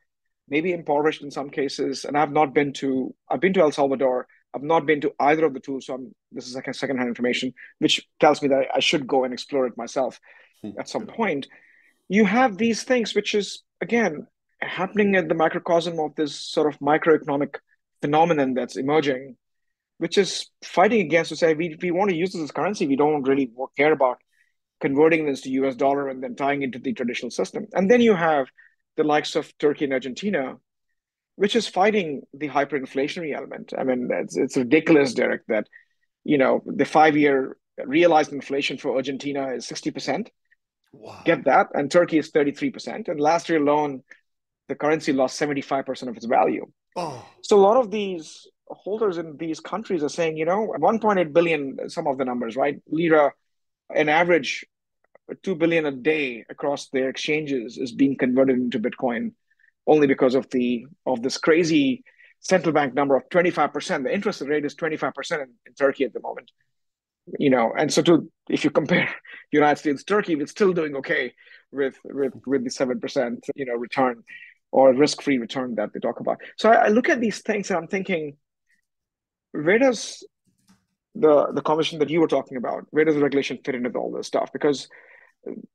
maybe 0.47 0.73
impoverished 0.73 1.23
in 1.23 1.31
some 1.31 1.49
cases, 1.49 2.05
and 2.05 2.17
I've 2.17 2.31
not 2.31 2.53
been 2.53 2.73
to, 2.73 3.13
I've 3.29 3.39
been 3.39 3.53
to 3.53 3.61
El 3.61 3.71
Salvador. 3.71 4.27
I've 4.53 4.63
not 4.63 4.85
been 4.85 4.99
to 5.01 5.13
either 5.17 5.45
of 5.45 5.53
the 5.53 5.61
two, 5.61 5.79
so 5.79 5.93
I'm, 5.93 6.13
this 6.33 6.45
is 6.45 6.55
like 6.55 6.67
a 6.67 6.73
secondhand 6.73 7.07
information, 7.07 7.53
which 7.79 8.05
tells 8.19 8.41
me 8.41 8.49
that 8.49 8.67
I 8.75 8.81
should 8.81 9.07
go 9.07 9.23
and 9.23 9.33
explore 9.33 9.65
it 9.65 9.77
myself 9.77 10.19
mm. 10.63 10.73
at 10.77 10.89
some 10.89 11.07
point 11.07 11.47
you 12.11 12.25
have 12.25 12.57
these 12.57 12.83
things, 12.83 13.15
which 13.15 13.33
is 13.33 13.63
again 13.79 14.27
happening 14.61 15.15
at 15.15 15.27
the 15.27 15.35
microcosm 15.35 15.99
of 15.99 16.15
this 16.15 16.35
sort 16.35 16.73
of 16.73 16.79
microeconomic 16.79 17.55
phenomenon 18.01 18.53
that's 18.53 18.77
emerging, 18.77 19.37
which 19.97 20.17
is 20.17 20.49
fighting 20.63 21.01
against 21.01 21.29
to 21.29 21.35
say 21.35 21.53
we, 21.53 21.77
we 21.81 21.91
want 21.91 22.09
to 22.09 22.15
use 22.15 22.33
this 22.33 22.41
as 22.41 22.51
currency. 22.51 22.87
We 22.87 22.95
don't 22.95 23.23
really 23.23 23.51
care 23.77 23.91
about 23.91 24.17
converting 24.79 25.25
this 25.25 25.41
to 25.41 25.49
US 25.51 25.75
dollar 25.75 26.09
and 26.09 26.23
then 26.23 26.35
tying 26.35 26.63
into 26.63 26.79
the 26.79 26.93
traditional 26.93 27.31
system. 27.31 27.67
And 27.73 27.89
then 27.89 28.01
you 28.01 28.15
have 28.15 28.47
the 28.97 29.03
likes 29.03 29.35
of 29.35 29.55
Turkey 29.57 29.85
and 29.85 29.93
Argentina, 29.93 30.57
which 31.35 31.55
is 31.55 31.67
fighting 31.67 32.23
the 32.33 32.49
hyperinflationary 32.49 33.35
element. 33.35 33.73
I 33.77 33.83
mean, 33.83 34.09
it's, 34.11 34.35
it's 34.35 34.57
ridiculous, 34.57 35.13
Deryck, 35.13 35.41
that 35.47 35.67
you 36.23 36.37
know 36.37 36.61
the 36.65 36.85
five-year 36.85 37.57
realized 37.85 38.33
inflation 38.33 38.77
for 38.77 38.95
Argentina 38.95 39.53
is 39.53 39.65
60%. 39.65 40.27
Wow. 40.93 41.21
Get 41.25 41.45
that. 41.45 41.67
And 41.73 41.89
Turkey 41.89 42.17
is 42.17 42.31
33%. 42.31 43.07
And 43.07 43.19
last 43.19 43.49
year 43.49 43.61
alone, 43.61 44.03
the 44.67 44.75
currency 44.75 45.13
lost 45.13 45.39
75% 45.39 46.07
of 46.07 46.15
its 46.15 46.25
value. 46.25 46.65
Oh. 46.95 47.25
So 47.41 47.57
a 47.57 47.61
lot 47.61 47.77
of 47.77 47.91
these 47.91 48.47
holders 48.67 49.17
in 49.17 49.37
these 49.37 49.59
countries 49.59 50.03
are 50.03 50.09
saying, 50.09 50.37
you 50.37 50.45
know, 50.45 50.73
1.8 50.79 51.33
billion, 51.33 51.89
some 51.89 52.07
of 52.07 52.17
the 52.17 52.25
numbers, 52.25 52.55
right? 52.55 52.81
Lira, 52.87 53.33
an 53.93 54.09
average 54.09 54.65
2 55.43 55.55
billion 55.55 55.85
a 55.85 55.91
day 55.91 56.45
across 56.49 56.89
their 56.89 57.09
exchanges 57.09 57.77
is 57.77 57.91
being 57.91 58.17
converted 58.17 58.57
into 58.57 58.79
Bitcoin 58.79 59.33
only 59.87 60.07
because 60.07 60.35
of 60.35 60.49
the 60.51 60.85
of 61.05 61.21
this 61.21 61.37
crazy 61.37 62.03
central 62.39 62.73
bank 62.73 62.93
number 62.93 63.15
of 63.15 63.27
25%. 63.29 64.03
The 64.03 64.13
interest 64.13 64.41
rate 64.41 64.65
is 64.65 64.75
25% 64.75 65.31
in, 65.33 65.39
in 65.65 65.73
Turkey 65.73 66.05
at 66.05 66.13
the 66.13 66.21
moment 66.21 66.51
you 67.39 67.49
know, 67.49 67.73
and 67.77 67.91
so 67.91 68.01
to 68.01 68.31
if 68.49 68.63
you 68.63 68.69
compare 68.69 69.09
United 69.51 69.79
States 69.79 70.03
Turkey, 70.03 70.33
it's 70.33 70.51
still 70.51 70.73
doing 70.73 70.95
okay 70.97 71.33
with 71.71 71.97
with 72.03 72.33
with 72.45 72.63
the 72.63 72.69
seven 72.69 72.99
percent 72.99 73.45
you 73.55 73.65
know 73.65 73.73
return 73.73 74.23
or 74.71 74.93
risk 74.93 75.21
free 75.21 75.37
return 75.37 75.75
that 75.75 75.93
they 75.93 75.99
talk 75.99 76.19
about. 76.19 76.39
So 76.57 76.69
I, 76.69 76.85
I, 76.85 76.87
look 76.87 77.09
at 77.09 77.19
these 77.19 77.39
things 77.39 77.69
and 77.69 77.77
I'm 77.77 77.87
thinking, 77.87 78.37
where 79.51 79.79
does 79.79 80.25
the 81.15 81.51
the 81.51 81.61
conversation 81.61 81.99
that 81.99 82.09
you 82.09 82.21
were 82.21 82.27
talking 82.27 82.57
about, 82.57 82.85
where 82.91 83.05
does 83.05 83.15
the 83.15 83.21
regulation 83.21 83.59
fit 83.63 83.75
into 83.75 83.89
all 83.97 84.11
this 84.11 84.27
stuff? 84.27 84.51
Because 84.53 84.87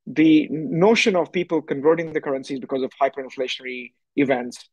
the 0.06 0.48
notion 0.50 1.16
of 1.16 1.32
people 1.32 1.60
converting 1.60 2.12
the 2.12 2.20
currencies 2.20 2.60
because 2.60 2.82
of 2.82 2.90
hyperinflationary 3.00 3.92
events 4.16 4.68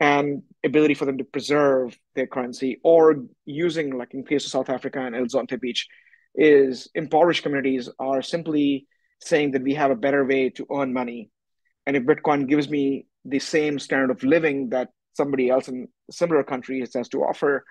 and 0.00 0.42
ability 0.64 0.94
for 0.94 1.06
them 1.06 1.18
to 1.18 1.24
preserve 1.24 1.98
their 2.14 2.26
currency 2.26 2.78
or 2.84 3.24
using 3.44 3.96
like 3.96 4.14
in 4.14 4.24
case 4.24 4.44
of 4.44 4.50
south 4.50 4.68
africa 4.68 5.00
and 5.00 5.16
el 5.16 5.24
zonte 5.24 5.60
beach 5.60 5.88
is 6.34 6.88
impoverished 6.94 7.42
communities 7.42 7.88
are 7.98 8.22
simply 8.22 8.86
saying 9.20 9.50
that 9.50 9.62
we 9.62 9.74
have 9.74 9.90
a 9.90 9.96
better 9.96 10.24
way 10.24 10.50
to 10.50 10.66
earn 10.72 10.92
money 10.92 11.30
and 11.86 11.96
if 11.96 12.04
bitcoin 12.04 12.46
gives 12.46 12.68
me 12.68 13.06
the 13.28 13.38
same 13.38 13.78
standard 13.78 14.10
of 14.10 14.22
living 14.22 14.70
that 14.70 14.88
somebody 15.14 15.50
else 15.50 15.68
in 15.68 15.88
similar 16.10 16.44
country 16.44 16.80
has 16.80 17.08
to 17.08 17.22
offer 17.22 17.64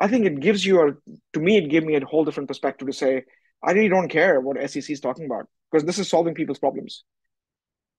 i 0.00 0.08
think 0.08 0.26
it 0.26 0.40
gives 0.40 0.64
you 0.66 0.80
a 0.80 0.92
to 1.32 1.40
me 1.40 1.56
it 1.56 1.70
gave 1.70 1.84
me 1.84 1.94
a 1.94 2.04
whole 2.04 2.24
different 2.24 2.48
perspective 2.48 2.86
to 2.86 2.92
say 2.92 3.22
i 3.62 3.72
really 3.72 3.88
don't 3.88 4.08
care 4.08 4.40
what 4.40 4.58
sec 4.70 4.90
is 4.90 5.00
talking 5.00 5.26
about 5.26 5.46
because 5.70 5.84
this 5.84 5.98
is 5.98 6.08
solving 6.08 6.34
people's 6.34 6.60
problems. 6.60 7.02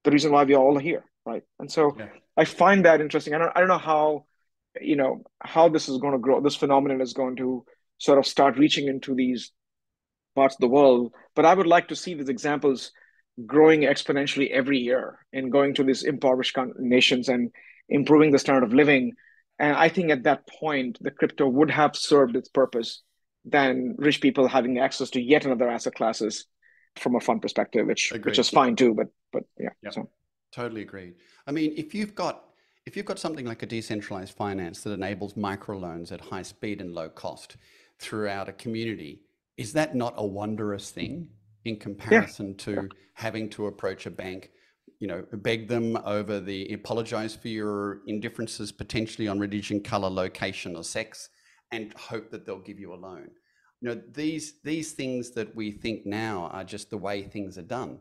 The 0.05 0.11
reason 0.11 0.31
why 0.31 0.45
we 0.45 0.53
are 0.53 0.61
all 0.61 0.77
here 0.77 1.03
right? 1.25 1.43
And 1.59 1.71
so 1.71 1.95
yeah. 1.97 2.07
i 2.37 2.45
find 2.45 2.85
that 2.85 3.01
interesting. 3.01 3.33
I 3.33 3.39
don't, 3.39 3.51
I 3.55 3.59
don't 3.59 3.69
know 3.69 3.77
how 3.77 4.25
you 4.81 4.95
know 4.95 5.23
how 5.41 5.69
this 5.69 5.89
is 5.89 5.97
going 5.97 6.13
to 6.13 6.19
grow 6.19 6.41
this 6.41 6.55
phenomenon 6.55 7.01
is 7.01 7.13
going 7.13 7.37
to 7.37 7.65
sort 7.97 8.19
of 8.19 8.25
start 8.25 8.57
reaching 8.57 8.87
into 8.87 9.15
these 9.15 9.51
parts 10.35 10.55
of 10.55 10.59
the 10.59 10.67
world 10.67 11.13
but 11.33 11.45
i 11.45 11.53
would 11.53 11.65
like 11.65 11.87
to 11.87 11.95
see 11.95 12.13
these 12.13 12.27
examples 12.27 12.91
growing 13.45 13.81
exponentially 13.81 14.49
every 14.51 14.77
year 14.77 15.19
and 15.33 15.51
going 15.51 15.73
to 15.73 15.83
these 15.83 16.03
impoverished 16.03 16.57
nations 16.79 17.29
and 17.29 17.51
improving 17.89 18.31
the 18.31 18.39
standard 18.39 18.63
of 18.63 18.73
living 18.73 19.13
and 19.59 19.75
i 19.75 19.89
think 19.89 20.09
at 20.09 20.23
that 20.23 20.47
point 20.47 20.97
the 21.01 21.11
crypto 21.11 21.47
would 21.47 21.69
have 21.69 21.95
served 21.95 22.35
its 22.35 22.49
purpose 22.49 23.01
than 23.43 23.95
rich 23.97 24.21
people 24.21 24.47
having 24.47 24.79
access 24.79 25.09
to 25.09 25.21
yet 25.21 25.45
another 25.45 25.69
asset 25.69 25.93
classes 25.93 26.45
from 26.95 27.15
a 27.15 27.19
fund 27.19 27.41
perspective 27.41 27.85
which 27.85 28.11
Agreed. 28.11 28.25
which 28.25 28.39
is 28.39 28.49
fine 28.49 28.75
too 28.75 28.93
but 28.93 29.07
but 29.33 29.43
yeah 29.59 29.69
yep. 29.83 29.93
so 29.93 30.09
Totally 30.55 30.83
agreed. 30.83 31.15
I 31.47 31.51
mean, 31.51 31.73
if 31.75 31.93
you've 31.93 32.15
got 32.15 32.45
if 32.85 32.95
you've 32.95 33.05
got 33.05 33.19
something 33.19 33.45
like 33.45 33.61
a 33.61 33.65
decentralized 33.65 34.37
finance 34.37 34.83
that 34.83 34.91
enables 34.91 35.33
microloans 35.33 36.13
at 36.13 36.21
high 36.21 36.43
speed 36.43 36.79
and 36.79 36.93
low 36.93 37.09
cost 37.09 37.57
throughout 37.99 38.47
a 38.47 38.53
community, 38.53 39.19
is 39.57 39.73
that 39.73 39.95
not 39.95 40.13
a 40.15 40.25
wondrous 40.25 40.91
thing 40.91 41.27
in 41.65 41.77
comparison 41.77 42.49
yeah. 42.49 42.65
to 42.65 42.71
yeah. 42.73 42.81
having 43.13 43.49
to 43.49 43.67
approach 43.67 44.05
a 44.05 44.11
bank, 44.11 44.51
you 44.99 45.07
know, 45.07 45.25
beg 45.33 45.67
them 45.67 45.97
over 46.05 46.39
the 46.39 46.71
apologize 46.73 47.35
for 47.35 47.49
your 47.49 48.01
indifferences 48.07 48.71
potentially 48.71 49.27
on 49.27 49.39
religion, 49.39 49.81
color, 49.81 50.09
location, 50.09 50.75
or 50.75 50.83
sex, 50.83 51.29
and 51.71 51.93
hope 51.93 52.31
that 52.31 52.45
they'll 52.45 52.59
give 52.59 52.79
you 52.79 52.93
a 52.93 52.95
loan? 52.95 53.29
You 53.81 53.89
know, 53.89 54.01
these 54.13 54.61
these 54.63 54.93
things 54.93 55.31
that 55.31 55.55
we 55.55 55.71
think 55.71 56.05
now 56.05 56.49
are 56.53 56.63
just 56.63 56.89
the 56.89 56.97
way 56.97 57.23
things 57.23 57.57
are 57.57 57.63
done 57.63 57.99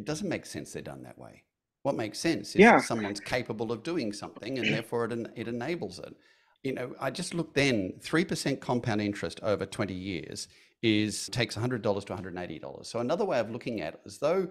it 0.00 0.06
doesn't 0.06 0.28
make 0.28 0.46
sense 0.46 0.72
they're 0.72 0.82
done 0.82 1.02
that 1.02 1.18
way. 1.18 1.42
What 1.82 1.94
makes 1.94 2.18
sense 2.18 2.50
is 2.50 2.56
yeah. 2.56 2.78
someone's 2.78 3.20
capable 3.20 3.70
of 3.70 3.82
doing 3.82 4.14
something 4.14 4.58
and 4.58 4.72
therefore 4.72 5.04
it, 5.04 5.12
it 5.36 5.46
enables 5.46 5.98
it. 5.98 6.14
You 6.62 6.72
know, 6.72 6.94
I 6.98 7.10
just 7.10 7.34
looked 7.34 7.54
then, 7.54 7.92
3% 8.00 8.60
compound 8.60 9.02
interest 9.02 9.40
over 9.42 9.66
20 9.66 9.92
years 9.92 10.48
is 10.82 11.28
takes 11.28 11.56
$100 11.56 11.82
to 11.82 12.14
$180. 12.14 12.86
So 12.86 13.00
another 13.00 13.24
way 13.24 13.38
of 13.38 13.50
looking 13.50 13.80
at 13.80 13.94
it 13.94 14.00
is 14.04 14.18
though 14.18 14.48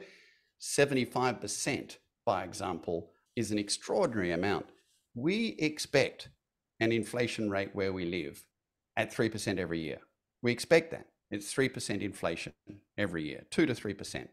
75%, 0.62 1.98
by 2.26 2.44
example, 2.44 3.12
is 3.36 3.52
an 3.52 3.58
extraordinary 3.58 4.32
amount, 4.32 4.68
we 5.16 5.56
expect 5.60 6.30
an 6.80 6.92
inflation 6.92 7.50
rate 7.50 7.70
where 7.74 7.94
we 7.94 8.06
live 8.06 8.44
at 8.98 9.14
3% 9.14 9.58
every 9.58 9.80
year. 9.80 10.00
We 10.42 10.52
expect 10.52 10.92
that. 10.92 11.08
It's 11.32 11.54
3% 11.54 12.02
inflation 12.02 12.54
every 12.98 13.24
year, 13.24 13.44
2 13.52 13.66
to 13.66 13.74
3%. 13.74 14.28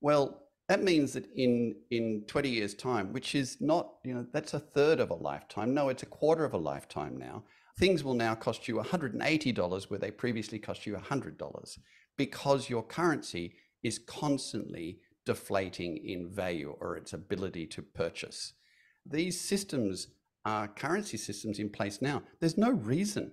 Well, 0.00 0.42
that 0.68 0.82
means 0.82 1.12
that 1.12 1.26
in 1.36 1.74
in 1.90 2.24
20 2.26 2.48
years 2.48 2.72
time 2.72 3.12
which 3.12 3.34
is 3.34 3.60
not 3.60 3.94
you 4.04 4.14
know 4.14 4.26
that's 4.32 4.54
a 4.54 4.58
third 4.58 5.00
of 5.00 5.10
a 5.10 5.14
lifetime 5.14 5.74
no 5.74 5.88
it's 5.88 6.02
a 6.02 6.06
quarter 6.06 6.44
of 6.44 6.54
a 6.54 6.56
lifetime 6.56 7.18
now 7.18 7.42
things 7.78 8.04
will 8.04 8.14
now 8.14 8.34
cost 8.34 8.68
you 8.68 8.76
$180 8.76 9.90
where 9.90 9.98
they 9.98 10.10
previously 10.10 10.58
cost 10.58 10.86
you 10.86 10.94
$100 10.94 11.78
because 12.16 12.70
your 12.70 12.82
currency 12.82 13.54
is 13.82 13.98
constantly 13.98 14.98
deflating 15.24 15.96
in 16.04 16.30
value 16.30 16.74
or 16.80 16.96
its 16.96 17.12
ability 17.12 17.66
to 17.66 17.82
purchase. 17.82 18.54
These 19.06 19.40
systems 19.40 20.08
are 20.44 20.68
currency 20.68 21.16
systems 21.16 21.58
in 21.58 21.70
place 21.70 22.02
now. 22.02 22.22
There's 22.40 22.58
no 22.58 22.70
reason 22.70 23.32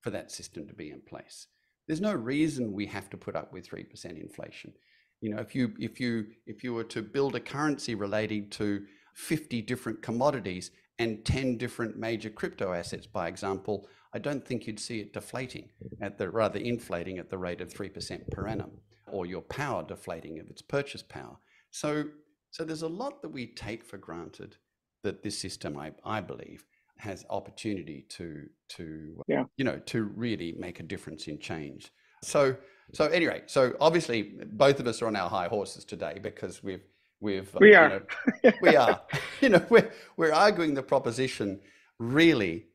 for 0.00 0.10
that 0.10 0.30
system 0.30 0.66
to 0.68 0.74
be 0.74 0.90
in 0.90 1.00
place. 1.00 1.48
There's 1.86 2.00
no 2.00 2.14
reason 2.14 2.72
we 2.72 2.86
have 2.86 3.10
to 3.10 3.16
put 3.16 3.36
up 3.36 3.52
with 3.52 3.68
3% 3.68 4.20
inflation. 4.20 4.72
You 5.20 5.34
know, 5.34 5.40
if 5.40 5.54
you 5.54 5.72
if 5.78 6.00
you 6.00 6.26
if 6.46 6.62
you 6.62 6.74
were 6.74 6.84
to 6.84 7.02
build 7.02 7.34
a 7.34 7.40
currency 7.40 7.94
relating 7.94 8.50
to 8.50 8.84
50 9.14 9.62
different 9.62 10.02
commodities 10.02 10.70
and 10.98 11.24
10 11.24 11.58
different 11.58 11.96
major 11.96 12.30
crypto 12.30 12.72
assets, 12.72 13.06
by 13.06 13.28
example, 13.28 13.88
I 14.12 14.18
don't 14.18 14.46
think 14.46 14.66
you'd 14.66 14.78
see 14.78 15.00
it 15.00 15.12
deflating 15.12 15.70
at 16.00 16.18
the 16.18 16.30
rather 16.30 16.60
inflating 16.60 17.18
at 17.18 17.30
the 17.30 17.38
rate 17.38 17.60
of 17.60 17.72
3% 17.72 18.30
per 18.30 18.46
annum, 18.46 18.70
or 19.10 19.26
your 19.26 19.42
power 19.42 19.82
deflating 19.82 20.38
of 20.38 20.48
its 20.48 20.62
purchase 20.62 21.02
power. 21.02 21.36
So 21.70 22.04
so 22.52 22.62
there's 22.62 22.82
a 22.82 22.88
lot 22.88 23.20
that 23.22 23.30
we 23.30 23.48
take 23.48 23.84
for 23.84 23.98
granted 23.98 24.56
that 25.02 25.24
this 25.24 25.36
system, 25.36 25.76
I, 25.76 25.90
I 26.04 26.20
believe, 26.20 26.64
has 26.98 27.24
opportunity 27.28 28.06
to 28.10 28.46
to 28.68 29.22
yeah. 29.26 29.44
you 29.56 29.64
know 29.64 29.80
to 29.86 30.04
really 30.04 30.54
make 30.56 30.78
a 30.78 30.84
difference 30.84 31.26
in 31.26 31.40
change. 31.40 31.90
So 32.22 32.56
so 32.92 33.06
anyway, 33.06 33.42
so 33.46 33.74
obviously 33.80 34.34
both 34.52 34.78
of 34.78 34.86
us 34.86 35.02
are 35.02 35.08
on 35.08 35.16
our 35.16 35.28
high 35.28 35.48
horses 35.48 35.84
today 35.84 36.20
because 36.22 36.62
we've 36.62 36.84
we've 37.20 37.54
we 37.60 37.74
are 37.74 38.02
know, 38.42 38.52
we 38.62 38.76
are 38.76 39.00
you 39.40 39.48
know 39.48 39.64
we're 39.68 39.90
we're 40.16 40.32
arguing 40.32 40.74
the 40.74 40.82
proposition 40.82 41.60
really, 41.98 42.66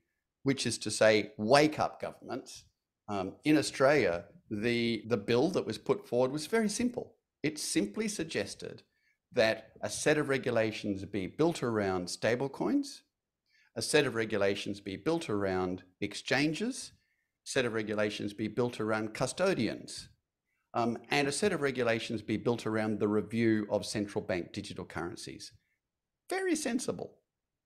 which 0.44 0.66
is 0.66 0.78
to 0.80 0.92
say 0.92 1.32
wake 1.38 1.80
up 1.80 2.02
governments. 2.02 2.64
Um, 3.08 3.34
in 3.44 3.58
Australia, 3.58 4.26
the 4.50 5.04
the 5.08 5.18
bill 5.18 5.50
that 5.52 5.66
was 5.66 5.78
put 5.78 6.08
forward 6.08 6.32
was 6.32 6.48
very 6.48 6.70
simple. 6.70 7.16
It 7.44 7.58
simply 7.58 8.08
suggested 8.08 8.84
that 9.32 9.72
a 9.82 9.90
set 9.90 10.18
of 10.18 10.30
regulations 10.30 11.06
be 11.06 11.28
built 11.28 11.62
around 11.64 12.08
stablecoins, 12.08 13.02
a 13.76 13.82
set 13.82 14.06
of 14.06 14.16
regulations 14.16 14.80
be 14.80 14.96
built 14.96 15.30
around 15.30 15.84
exchanges, 16.02 16.92
set 17.44 17.66
of 17.66 17.74
regulations 17.74 18.34
be 18.34 18.48
built 18.48 18.80
around 18.80 19.14
custodians, 19.14 20.10
um, 20.74 20.98
and 21.10 21.28
a 21.28 21.32
set 21.32 21.52
of 21.52 21.62
regulations 21.62 22.22
be 22.22 22.38
built 22.38 22.66
around 22.66 23.00
the 23.00 23.08
review 23.08 23.68
of 23.70 23.86
central 23.86 24.24
bank 24.24 24.52
digital 24.54 24.86
currencies. 24.86 25.52
Very 26.30 26.56
sensible. 26.56 27.16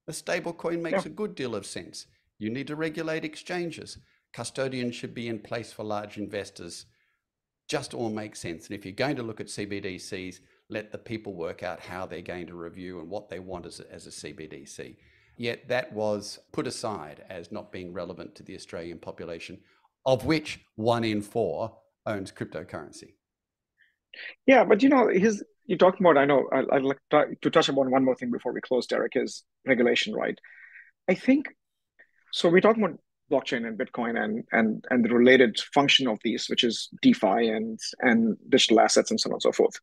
A 0.08 0.12
stablecoin 0.12 0.82
makes 0.82 1.06
yeah. 1.06 1.12
a 1.12 1.16
good 1.16 1.36
deal 1.36 1.56
of 1.56 1.66
sense. 1.66 2.06
You 2.40 2.50
need 2.50 2.68
to 2.68 2.76
regulate 2.76 3.26
exchanges. 3.26 3.98
Custodians 4.34 4.96
should 4.96 5.14
be 5.14 5.28
in 5.28 5.40
place 5.40 5.72
for 5.72 5.84
large 5.84 6.18
investors. 6.18 6.86
Just 7.70 7.94
all 7.94 8.10
makes 8.10 8.40
sense. 8.40 8.68
And 8.68 8.78
if 8.78 8.86
you're 8.86 8.94
going 8.94 9.16
to 9.18 9.24
look 9.24 9.40
at 9.40 9.48
CBDCs, 9.48 10.40
let 10.70 10.92
the 10.92 10.98
people 10.98 11.36
work 11.36 11.64
out 11.64 11.80
how 11.80 12.06
they're 12.06 12.22
going 12.22 12.48
to 12.48 12.56
review 12.56 13.00
and 13.00 13.10
what 13.10 13.30
they 13.30 13.40
want 13.40 13.66
as 13.66 13.80
a, 13.80 13.94
as 13.94 14.08
a 14.08 14.10
CBDC. 14.10 14.96
Yet 15.38 15.68
that 15.68 15.92
was 15.94 16.40
put 16.52 16.68
aside 16.68 17.24
as 17.30 17.52
not 17.52 17.72
being 17.72 17.94
relevant 17.94 18.36
to 18.36 18.44
the 18.44 18.56
Australian 18.56 19.00
population, 19.00 19.60
of 20.06 20.26
which 20.26 20.60
one 20.76 21.04
in 21.04 21.22
four 21.22 21.76
owns 22.06 22.32
cryptocurrency. 22.32 23.14
Yeah, 24.46 24.64
but 24.64 24.84
you 24.84 24.90
know, 24.90 25.08
his 25.08 25.44
you're 25.66 25.78
talking 25.78 26.06
about. 26.06 26.20
I 26.20 26.26
know 26.26 26.48
I, 26.52 26.80
would 26.80 26.84
like 27.12 27.42
to 27.42 27.50
touch 27.50 27.70
upon 27.70 27.92
one 27.92 28.06
more 28.06 28.16
thing 28.16 28.32
before 28.32 28.54
we 28.54 28.62
close, 28.62 28.88
Deryck. 28.88 29.16
Is 29.16 29.44
regulation 29.66 30.14
right? 30.14 30.38
I 31.10 31.16
think 31.16 31.48
so. 32.32 32.50
We're 32.50 32.62
talking 32.62 32.84
about 32.84 33.00
blockchain 33.32 33.66
and 33.66 33.78
Bitcoin 33.78 34.22
and 34.22 34.44
and 34.52 34.86
and 34.90 35.04
the 35.04 35.14
related 35.14 35.60
function 35.74 36.08
of 36.08 36.20
these, 36.24 36.48
which 36.48 36.64
is 36.64 36.90
DeFi 37.02 37.50
and 37.50 37.80
and 38.00 38.38
digital 38.50 38.80
assets 38.80 39.10
and 39.10 39.20
so 39.20 39.30
on 39.30 39.34
and 39.34 39.42
so 39.42 39.52
forth. 39.52 39.80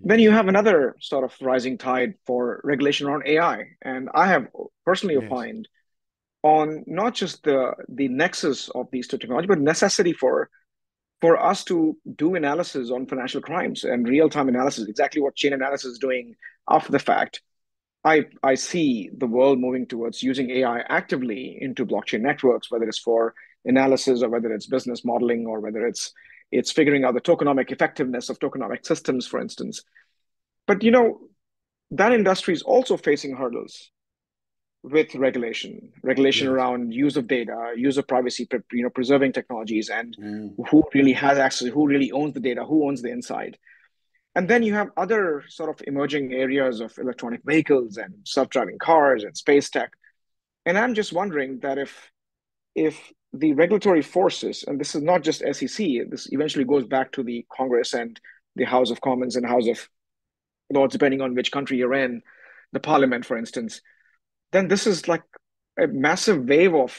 Then 0.00 0.20
you 0.20 0.30
have 0.30 0.48
another 0.48 0.94
sort 1.00 1.24
of 1.24 1.34
rising 1.40 1.76
tide 1.76 2.14
for 2.24 2.60
regulation 2.62 3.08
around 3.08 3.26
AI. 3.26 3.64
And 3.82 4.08
I 4.14 4.28
have 4.28 4.46
personally 4.86 5.16
yes. 5.16 5.24
opined 5.24 5.68
on 6.42 6.84
not 6.86 7.14
just 7.14 7.42
the 7.42 7.72
the 7.88 8.08
nexus 8.08 8.68
of 8.70 8.88
these 8.92 9.08
two 9.08 9.18
technologies, 9.18 9.48
but 9.48 9.60
necessity 9.60 10.12
for 10.12 10.48
for 11.20 11.42
us 11.42 11.64
to 11.64 11.96
do 12.16 12.34
analysis 12.34 12.90
on 12.90 13.06
financial 13.06 13.40
crimes 13.40 13.84
and 13.84 14.08
real-time 14.08 14.48
analysis, 14.48 14.88
exactly 14.88 15.20
what 15.20 15.36
Chainalysis 15.36 15.86
is 15.86 15.98
doing 15.98 16.34
after 16.70 16.92
the 16.92 16.98
fact. 16.98 17.42
I, 18.04 18.26
I 18.42 18.54
see 18.54 19.10
the 19.16 19.26
world 19.26 19.58
moving 19.58 19.86
towards 19.86 20.22
using 20.22 20.50
AI 20.50 20.80
actively 20.88 21.58
into 21.60 21.84
blockchain 21.84 22.20
networks, 22.20 22.70
whether 22.70 22.88
it's 22.88 22.98
for 22.98 23.34
analysis 23.64 24.22
or 24.22 24.28
whether 24.28 24.52
it's 24.52 24.66
business 24.66 25.04
modeling 25.04 25.46
or 25.46 25.60
whether 25.60 25.86
it's 25.86 26.12
it's 26.50 26.72
figuring 26.72 27.04
out 27.04 27.12
the 27.12 27.20
tokenomic 27.20 27.70
effectiveness 27.70 28.30
of 28.30 28.38
tokenomic 28.38 28.86
systems, 28.86 29.26
for 29.26 29.38
instance. 29.40 29.82
But 30.66 30.82
you 30.82 30.90
know, 30.90 31.20
that 31.90 32.12
industry 32.12 32.54
is 32.54 32.62
also 32.62 32.96
facing 32.96 33.36
hurdles 33.36 33.90
with 34.82 35.14
regulation, 35.14 35.92
regulation 36.02 36.46
yes. 36.46 36.52
around 36.52 36.92
use 36.92 37.16
of 37.16 37.26
data, 37.26 37.72
use 37.76 37.96
of 37.96 38.06
privacy, 38.06 38.48
you 38.72 38.82
know, 38.82 38.90
preserving 38.90 39.32
technologies, 39.32 39.88
and 39.90 40.16
mm. 40.16 40.68
who 40.70 40.84
really 40.94 41.12
has 41.12 41.38
access, 41.38 41.68
who 41.68 41.86
really 41.86 42.12
owns 42.12 42.34
the 42.34 42.40
data, 42.40 42.64
who 42.64 42.86
owns 42.86 43.02
the 43.02 43.10
inside. 43.10 43.58
And 44.34 44.48
then 44.48 44.62
you 44.62 44.74
have 44.74 44.90
other 44.96 45.42
sort 45.48 45.68
of 45.70 45.82
emerging 45.86 46.32
areas 46.32 46.80
of 46.80 46.96
electronic 46.98 47.40
vehicles 47.44 47.96
and 47.96 48.14
self-driving 48.24 48.78
cars 48.78 49.24
and 49.24 49.36
space 49.36 49.68
tech. 49.68 49.90
And 50.64 50.78
I'm 50.78 50.94
just 50.94 51.12
wondering 51.12 51.58
that 51.60 51.78
if 51.78 52.10
if 52.74 53.12
the 53.32 53.52
regulatory 53.54 54.02
forces, 54.02 54.64
and 54.66 54.80
this 54.80 54.94
is 54.94 55.02
not 55.02 55.22
just 55.22 55.42
SEC, 55.52 55.86
this 56.08 56.32
eventually 56.32 56.64
goes 56.64 56.86
back 56.86 57.12
to 57.12 57.22
the 57.22 57.44
Congress 57.52 57.94
and 57.94 58.18
the 58.54 58.64
House 58.64 58.90
of 58.90 59.00
Commons 59.00 59.36
and 59.36 59.44
House 59.44 59.66
of 59.66 59.88
Lords, 60.72 60.92
depending 60.92 61.20
on 61.20 61.34
which 61.34 61.52
country 61.52 61.78
you're 61.78 61.94
in, 61.94 62.22
the 62.72 62.80
Parliament, 62.80 63.26
for 63.26 63.36
instance, 63.36 63.80
then 64.52 64.68
this 64.68 64.86
is 64.86 65.08
like 65.08 65.22
a 65.78 65.86
massive 65.86 66.44
wave 66.44 66.74
of 66.74 66.96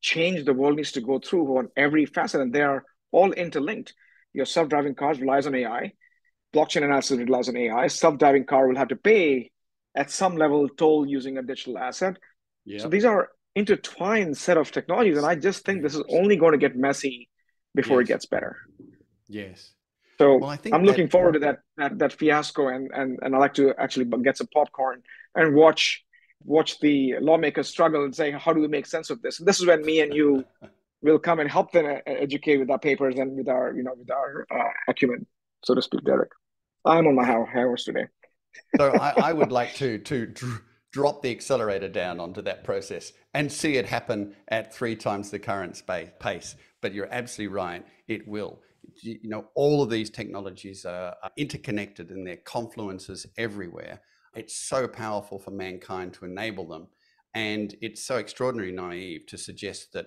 change 0.00 0.44
the 0.44 0.54
world 0.54 0.76
needs 0.76 0.92
to 0.92 1.00
go 1.00 1.18
through 1.18 1.58
on 1.58 1.68
every 1.76 2.06
facet, 2.06 2.40
and 2.40 2.52
they 2.52 2.62
are 2.62 2.84
all 3.12 3.32
interlinked. 3.32 3.94
Your 4.32 4.46
self-driving 4.46 4.94
cars 4.94 5.20
relies 5.20 5.46
on 5.46 5.54
AI, 5.54 5.92
blockchain 6.54 6.84
analysis 6.84 7.18
relies 7.18 7.48
on 7.48 7.56
AI. 7.56 7.88
Self-driving 7.88 8.44
car 8.44 8.68
will 8.68 8.76
have 8.76 8.88
to 8.88 8.96
pay 8.96 9.50
at 9.94 10.10
some 10.10 10.36
level 10.36 10.68
toll 10.68 11.06
using 11.06 11.38
a 11.38 11.42
digital 11.42 11.78
asset. 11.78 12.16
So 12.78 12.88
these 12.88 13.04
are 13.04 13.30
intertwined 13.56 14.36
set 14.36 14.56
of 14.56 14.70
technologies, 14.70 15.16
and 15.16 15.26
I 15.26 15.34
just 15.34 15.64
think 15.64 15.82
this 15.82 15.94
is 15.94 16.04
only 16.08 16.36
going 16.36 16.52
to 16.52 16.58
get 16.58 16.76
messy 16.76 17.28
before 17.74 18.00
yes. 18.00 18.06
it 18.06 18.12
gets 18.12 18.26
better. 18.26 18.56
Yes. 19.28 19.72
So 20.18 20.36
well, 20.36 20.50
I 20.50 20.56
think 20.56 20.74
I'm 20.74 20.84
looking 20.84 21.08
forward 21.08 21.32
to 21.32 21.38
that, 21.40 21.60
that 21.78 21.98
that 21.98 22.12
fiasco, 22.12 22.68
and 22.68 22.90
and 22.92 23.18
and 23.22 23.34
I 23.34 23.38
like 23.38 23.54
to 23.54 23.74
actually 23.78 24.04
get 24.22 24.36
some 24.36 24.48
popcorn 24.52 25.02
and 25.34 25.54
watch 25.54 26.04
watch 26.44 26.80
the 26.80 27.14
lawmakers 27.20 27.68
struggle 27.68 28.04
and 28.04 28.14
say, 28.14 28.30
how 28.30 28.52
do 28.52 28.60
we 28.60 28.68
make 28.68 28.86
sense 28.86 29.10
of 29.10 29.20
this? 29.22 29.38
And 29.38 29.48
this 29.48 29.60
is 29.60 29.66
when 29.66 29.84
me 29.84 30.00
and 30.00 30.14
you 30.14 30.44
will 31.02 31.18
come 31.18 31.40
and 31.40 31.50
help 31.50 31.72
them 31.72 32.00
educate 32.06 32.58
with 32.58 32.70
our 32.70 32.78
papers 32.78 33.14
and 33.18 33.36
with 33.36 33.48
our 33.48 33.72
you 33.74 33.82
know 33.82 33.94
with 33.96 34.10
our 34.10 34.46
uh, 34.50 34.70
acumen, 34.88 35.26
so 35.64 35.74
to 35.74 35.82
speak, 35.82 36.02
Deryck. 36.02 36.28
I'm 36.84 37.06
on 37.06 37.14
my 37.14 37.24
horse 37.24 37.84
today. 37.84 38.06
so 38.76 38.90
I, 38.92 39.10
I, 39.28 39.32
would 39.32 39.52
like 39.52 39.74
to 39.74 39.98
to 39.98 40.32
drop 40.92 41.22
the 41.22 41.30
accelerator 41.30 41.88
down 41.88 42.20
onto 42.20 42.42
that 42.42 42.64
process 42.64 43.12
and 43.34 43.50
see 43.50 43.76
it 43.76 43.86
happen 43.86 44.34
at 44.48 44.74
three 44.74 44.96
times 44.96 45.30
the 45.30 45.38
current 45.38 45.82
pace. 46.18 46.56
But 46.82 46.94
you're 46.94 47.12
absolutely 47.12 47.54
right, 47.54 47.86
it 48.08 48.26
will. 48.26 48.60
You 49.02 49.28
know, 49.28 49.46
all 49.54 49.82
of 49.82 49.90
these 49.90 50.10
technologies 50.10 50.84
are, 50.84 51.14
are 51.22 51.30
interconnected 51.36 52.10
and 52.10 52.26
their 52.26 52.38
confluences 52.38 53.26
everywhere. 53.38 54.00
It's 54.34 54.56
so 54.56 54.86
powerful 54.86 55.38
for 55.38 55.50
mankind 55.50 56.14
to 56.14 56.24
enable 56.24 56.66
them. 56.66 56.88
And 57.34 57.74
it's 57.80 58.04
so 58.04 58.18
extraordinarily 58.18 58.74
naive 58.74 59.26
to 59.26 59.38
suggest 59.38 59.92
that 59.92 60.06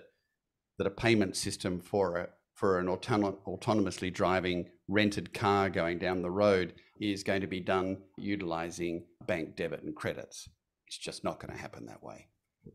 that 0.78 0.86
a 0.86 0.90
payment 0.90 1.36
system 1.36 1.80
for 1.80 2.16
a 2.16 2.28
for 2.54 2.78
an 2.78 2.86
autonom- 2.86 3.38
autonomously 3.46 4.12
driving 4.12 4.68
rented 4.88 5.34
car 5.34 5.68
going 5.68 5.98
down 5.98 6.22
the 6.22 6.30
road 6.30 6.74
is 7.00 7.24
going 7.24 7.40
to 7.40 7.46
be 7.46 7.60
done 7.60 7.96
utilizing 8.16 9.04
bank 9.26 9.56
debit 9.56 9.82
and 9.82 9.96
credits. 9.96 10.48
It's 10.86 10.98
just 10.98 11.24
not 11.24 11.40
going 11.40 11.52
to 11.52 11.60
happen 11.60 11.86
that 11.86 12.02
way. 12.02 12.28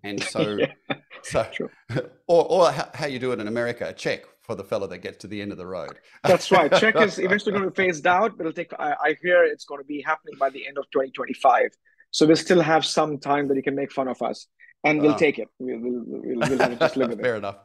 And 0.04 0.22
so, 0.22 0.58
yeah, 0.60 0.96
so, 1.24 1.48
or, 2.28 2.46
or 2.46 2.72
how, 2.72 2.90
how, 2.94 3.06
you 3.08 3.20
do 3.20 3.32
it 3.32 3.40
in 3.40 3.48
America, 3.48 3.88
a 3.88 3.94
check 3.94 4.26
for 4.50 4.56
the 4.56 4.64
fellow 4.64 4.88
that 4.88 4.98
gets 4.98 5.20
to 5.20 5.28
the 5.28 5.40
end 5.40 5.52
of 5.52 5.60
the 5.60 5.68
road. 5.68 6.00
That's 6.24 6.50
right. 6.50 6.74
Check 6.74 6.96
is 6.96 7.20
eventually 7.28 7.52
going 7.52 7.66
to 7.66 7.70
be 7.70 7.76
phased 7.76 8.08
out, 8.08 8.36
but 8.36 8.48
it'll 8.48 8.52
take, 8.52 8.74
I, 8.80 8.96
I 9.00 9.16
hear 9.22 9.44
it's 9.44 9.64
going 9.64 9.80
to 9.80 9.86
be 9.86 10.02
happening 10.02 10.34
by 10.40 10.50
the 10.50 10.68
end 10.68 10.80
of 10.80 10.86
2025. 10.90 11.70
So 12.10 12.26
we 12.26 12.34
still 12.34 12.60
have 12.60 12.84
some 12.84 13.20
time 13.20 13.48
that 13.50 13.56
you 13.58 13.62
can 13.62 13.76
make 13.76 13.92
fun 13.92 14.08
of 14.08 14.20
us 14.24 14.48
and 14.84 15.04
we'll 15.04 15.12
uh, 15.12 15.18
take 15.20 15.38
it. 15.38 15.50
We'll, 15.60 15.78
we'll, 15.80 16.04
we'll, 16.04 16.50
we'll 16.50 16.76
just 16.78 16.98
live 16.98 17.10
with 17.14 17.22
Fair 17.22 17.36
it. 17.36 17.38
enough. 17.38 17.58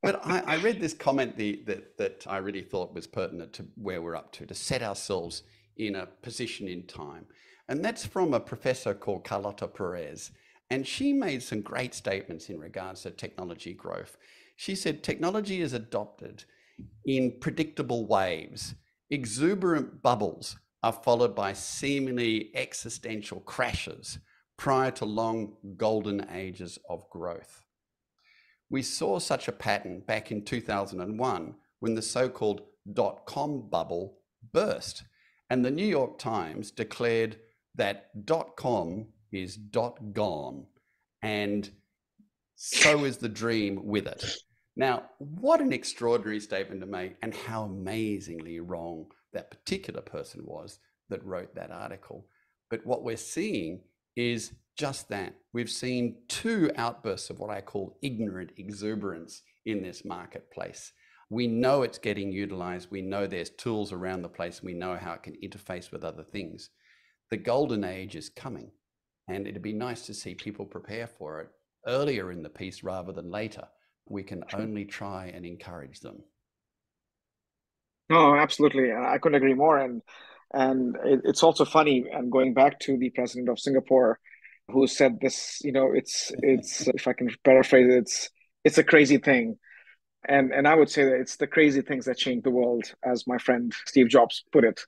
but 0.00 0.24
I, 0.24 0.38
I, 0.46 0.56
read 0.58 0.80
this 0.80 0.94
comment 0.94 1.36
the, 1.36 1.64
that, 1.66 1.98
that 1.98 2.26
I 2.28 2.36
really 2.36 2.62
thought 2.62 2.94
was 2.94 3.08
pertinent 3.08 3.52
to 3.54 3.66
where 3.74 4.00
we're 4.00 4.14
up 4.14 4.30
to, 4.34 4.46
to 4.46 4.54
set 4.54 4.84
ourselves 4.84 5.42
in 5.78 5.96
a 5.96 6.06
position 6.22 6.68
in 6.68 6.84
time. 6.84 7.26
And 7.68 7.84
that's 7.84 8.06
from 8.06 8.34
a 8.34 8.38
professor 8.40 8.94
called 8.94 9.24
Carlota 9.24 9.66
Perez. 9.66 10.30
And 10.70 10.86
she 10.86 11.12
made 11.12 11.42
some 11.42 11.60
great 11.60 11.92
statements 11.92 12.50
in 12.50 12.60
regards 12.60 13.02
to 13.02 13.10
technology 13.10 13.74
growth. 13.74 14.16
She 14.60 14.74
said 14.74 15.04
technology 15.04 15.60
is 15.60 15.72
adopted 15.72 16.44
in 17.06 17.38
predictable 17.40 18.08
waves, 18.08 18.74
exuberant 19.08 20.02
bubbles 20.02 20.56
are 20.82 20.92
followed 20.92 21.36
by 21.36 21.52
seemingly 21.52 22.50
existential 22.56 23.38
crashes 23.38 24.18
prior 24.56 24.90
to 24.90 25.04
long 25.04 25.54
golden 25.76 26.28
ages 26.28 26.76
of 26.90 27.08
growth. 27.08 27.62
We 28.68 28.82
saw 28.82 29.20
such 29.20 29.46
a 29.46 29.52
pattern 29.52 30.00
back 30.00 30.32
in 30.32 30.44
2001 30.44 31.54
when 31.78 31.94
the 31.94 32.02
so 32.02 32.28
called 32.28 32.62
dot 32.92 33.26
com 33.26 33.70
bubble 33.70 34.18
burst, 34.52 35.04
and 35.50 35.64
the 35.64 35.70
New 35.70 35.86
York 35.86 36.18
Times 36.18 36.72
declared 36.72 37.38
that 37.76 38.26
dot 38.26 38.56
com 38.56 39.06
is 39.30 39.56
dot 39.56 40.12
gone, 40.12 40.66
and 41.22 41.70
so 42.56 43.04
is 43.04 43.18
the 43.18 43.28
dream 43.28 43.84
with 43.84 44.08
it. 44.08 44.24
Now, 44.78 45.10
what 45.18 45.60
an 45.60 45.72
extraordinary 45.72 46.38
statement 46.38 46.80
to 46.82 46.86
make, 46.86 47.16
and 47.20 47.34
how 47.34 47.64
amazingly 47.64 48.60
wrong 48.60 49.06
that 49.32 49.50
particular 49.50 50.00
person 50.00 50.42
was 50.44 50.78
that 51.10 51.24
wrote 51.24 51.52
that 51.56 51.72
article. 51.72 52.26
But 52.70 52.86
what 52.86 53.02
we're 53.02 53.16
seeing 53.16 53.80
is 54.14 54.52
just 54.76 55.08
that. 55.08 55.34
We've 55.52 55.68
seen 55.68 56.18
two 56.28 56.70
outbursts 56.76 57.28
of 57.28 57.40
what 57.40 57.50
I 57.50 57.60
call 57.60 57.98
ignorant 58.02 58.52
exuberance 58.56 59.42
in 59.66 59.82
this 59.82 60.04
marketplace. 60.04 60.92
We 61.28 61.48
know 61.48 61.82
it's 61.82 61.98
getting 61.98 62.30
utilized. 62.30 62.88
We 62.90 63.02
know 63.02 63.26
there's 63.26 63.50
tools 63.50 63.92
around 63.92 64.22
the 64.22 64.28
place. 64.28 64.62
We 64.62 64.74
know 64.74 64.96
how 64.96 65.14
it 65.14 65.24
can 65.24 65.36
interface 65.42 65.90
with 65.90 66.04
other 66.04 66.22
things. 66.22 66.70
The 67.30 67.36
golden 67.36 67.82
age 67.82 68.14
is 68.14 68.28
coming, 68.28 68.70
and 69.26 69.48
it'd 69.48 69.60
be 69.60 69.72
nice 69.72 70.06
to 70.06 70.14
see 70.14 70.36
people 70.36 70.64
prepare 70.64 71.08
for 71.08 71.40
it 71.40 71.48
earlier 71.84 72.30
in 72.30 72.44
the 72.44 72.48
piece 72.48 72.84
rather 72.84 73.12
than 73.12 73.30
later. 73.30 73.66
We 74.08 74.22
can 74.22 74.44
only 74.54 74.84
try 74.84 75.32
and 75.34 75.44
encourage 75.44 76.00
them. 76.00 76.22
No, 78.08 78.34
absolutely. 78.34 78.92
I 78.92 79.18
couldn't 79.18 79.36
agree 79.36 79.54
more. 79.54 79.78
And 79.78 80.02
and 80.52 80.96
it, 81.04 81.20
it's 81.24 81.42
also 81.42 81.64
funny. 81.64 82.06
And 82.10 82.32
going 82.32 82.54
back 82.54 82.80
to 82.80 82.96
the 82.96 83.10
president 83.10 83.48
of 83.48 83.58
Singapore, 83.58 84.18
who 84.68 84.86
said 84.86 85.18
this, 85.20 85.60
you 85.62 85.72
know, 85.72 85.92
it's 85.92 86.32
it's 86.38 86.88
if 86.88 87.06
I 87.06 87.12
can 87.12 87.30
paraphrase 87.44 87.88
it, 87.88 87.98
it's 87.98 88.30
it's 88.64 88.78
a 88.78 88.84
crazy 88.84 89.18
thing. 89.18 89.58
And 90.26 90.52
and 90.52 90.66
I 90.66 90.74
would 90.74 90.90
say 90.90 91.04
that 91.04 91.20
it's 91.20 91.36
the 91.36 91.46
crazy 91.46 91.82
things 91.82 92.06
that 92.06 92.16
change 92.16 92.44
the 92.44 92.50
world, 92.50 92.84
as 93.04 93.26
my 93.26 93.38
friend 93.38 93.72
Steve 93.86 94.08
Jobs 94.08 94.44
put 94.52 94.64
it 94.64 94.80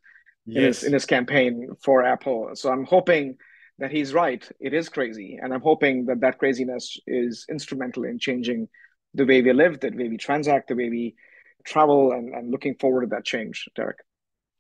yes. 0.47 0.57
in 0.57 0.65
his 0.65 0.83
in 0.85 0.93
his 0.93 1.07
campaign 1.07 1.69
for 1.85 2.03
Apple. 2.05 2.51
So 2.55 2.71
I'm 2.71 2.85
hoping 2.85 3.37
that 3.79 3.91
he's 3.91 4.13
right. 4.13 4.47
It 4.61 4.75
is 4.75 4.89
crazy, 4.89 5.39
and 5.41 5.53
I'm 5.55 5.63
hoping 5.63 6.07
that 6.07 6.21
that 6.21 6.39
craziness 6.39 6.99
is 7.07 7.47
instrumental 7.51 8.05
in 8.05 8.19
changing 8.19 8.69
the 9.15 9.25
way 9.25 9.43
we 9.43 9.53
live, 9.53 9.81
the 9.81 9.91
way 9.91 10.09
we 10.09 10.17
transact, 10.17 10.69
the 10.69 10.75
way 10.75 10.89
we 10.89 11.15
travel 11.65 12.13
and, 12.13 12.35
and 12.35 12.51
looking 12.51 12.75
forward 12.77 13.03
to 13.03 13.07
that 13.09 13.25
change, 13.25 13.69
Deryck. 13.77 14.01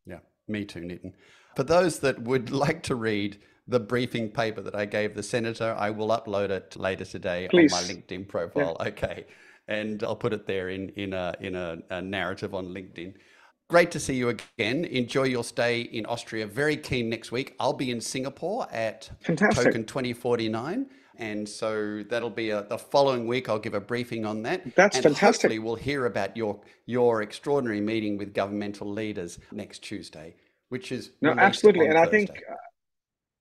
Yeah, 0.06 0.18
me 0.48 0.64
too, 0.64 0.80
Nitin. 0.80 1.12
For 1.56 1.62
those 1.62 2.00
that 2.00 2.20
would 2.22 2.50
like 2.64 2.82
to 2.84 2.94
read 2.94 3.38
the 3.66 3.80
briefing 3.80 4.28
paper 4.28 4.60
that 4.62 4.74
I 4.74 4.84
gave 4.84 5.14
the 5.14 5.22
senator, 5.22 5.74
I 5.78 5.90
will 5.90 6.08
upload 6.08 6.50
it 6.50 6.76
later 6.76 7.04
today 7.04 7.48
Please. 7.50 7.72
on 7.72 7.82
my 7.82 7.94
LinkedIn 7.94 8.28
profile. 8.28 8.76
Yeah. 8.80 8.88
Okay. 8.88 9.26
And 9.68 10.02
I'll 10.02 10.16
put 10.16 10.32
it 10.32 10.46
there 10.46 10.70
in, 10.70 10.88
in, 10.90 11.12
a, 11.12 11.34
in 11.40 11.54
a, 11.54 11.78
a 11.90 12.02
narrative 12.02 12.54
on 12.54 12.68
LinkedIn. 12.68 13.14
Great 13.68 13.92
to 13.92 14.00
see 14.00 14.14
you 14.14 14.30
again. 14.30 14.84
Enjoy 14.84 15.22
your 15.22 15.44
stay 15.44 15.82
in 15.82 16.04
Austria. 16.06 16.44
Very 16.44 16.76
keen 16.76 17.08
next 17.08 17.30
week. 17.30 17.54
I'll 17.60 17.72
be 17.72 17.92
in 17.92 18.00
Singapore 18.00 18.66
at 18.72 19.08
Fantastic. 19.20 19.66
Token 19.66 19.84
2049 19.84 20.86
and 21.20 21.48
so 21.48 22.02
that'll 22.08 22.30
be 22.30 22.50
a, 22.50 22.62
the 22.62 22.78
following 22.78 23.26
week. 23.26 23.48
I'll 23.48 23.58
give 23.58 23.74
a 23.74 23.80
briefing 23.80 24.24
on 24.24 24.42
that. 24.42 24.74
That's 24.74 24.96
and 24.96 25.04
fantastic. 25.04 25.50
Hopefully, 25.50 25.58
we'll 25.58 25.76
hear 25.76 26.06
about 26.06 26.36
your 26.36 26.58
your 26.86 27.22
extraordinary 27.22 27.80
meeting 27.80 28.16
with 28.16 28.34
governmental 28.34 28.90
leaders 28.90 29.38
next 29.52 29.80
Tuesday, 29.80 30.34
which 30.70 30.90
is 30.90 31.10
no, 31.20 31.30
absolutely. 31.30 31.86
And 31.86 31.94
Thursday. 31.94 32.06
I 32.06 32.10
think 32.10 32.30
uh, 32.50 32.54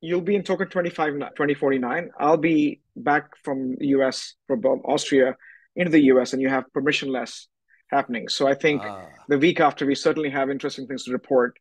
you'll 0.02 0.22
be 0.22 0.36
in 0.36 0.44
Token 0.44 0.68
25, 0.68 1.14
2049. 1.14 2.12
I'll 2.20 2.38
be 2.38 2.82
back 2.96 3.36
from 3.44 3.76
the 3.80 3.88
US 3.88 4.36
from 4.48 4.60
Austria 4.84 5.36
into 5.76 5.92
the 5.92 6.04
US, 6.14 6.34
and 6.34 6.42
you 6.42 6.50
have 6.50 6.66
permissionless 6.76 7.48
happening. 7.90 8.28
So 8.28 8.48
I 8.48 8.54
think 8.54 8.82
ah. 8.84 9.06
the 9.30 9.40
week 9.40 9.62
after, 9.62 9.86
we 9.86 9.96
certainly 9.96 10.30
have 10.30 10.50
interesting 10.50 10.86
things 10.86 11.06
to 11.06 11.12
report 11.12 11.58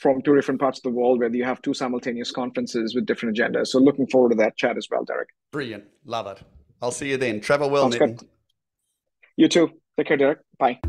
from 0.00 0.22
two 0.22 0.34
different 0.34 0.58
parts 0.58 0.78
of 0.78 0.82
the 0.82 0.90
world 0.90 1.18
where 1.20 1.34
you 1.34 1.44
have 1.44 1.60
two 1.60 1.74
simultaneous 1.74 2.30
conferences 2.30 2.94
with 2.94 3.04
different 3.04 3.36
agendas. 3.36 3.68
So 3.68 3.78
looking 3.78 4.06
forward 4.06 4.30
to 4.30 4.36
that 4.36 4.56
chat 4.56 4.76
as 4.76 4.88
well, 4.90 5.04
Deryck. 5.04 5.26
Brilliant. 5.52 5.84
Love 6.04 6.26
it. 6.26 6.42
I'll 6.80 6.90
see 6.90 7.10
you 7.10 7.18
then. 7.18 7.40
Travel 7.40 7.68
well, 7.68 7.90
Nitin. 7.90 8.22
You 9.36 9.48
too. 9.48 9.70
Take 9.98 10.08
care, 10.08 10.16
Deryck. 10.16 10.38
Bye. 10.58 10.80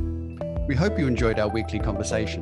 We 0.68 0.76
hope 0.76 0.98
you 0.98 1.08
enjoyed 1.08 1.40
our 1.40 1.50
weekly 1.50 1.80
conversation. 1.80 2.42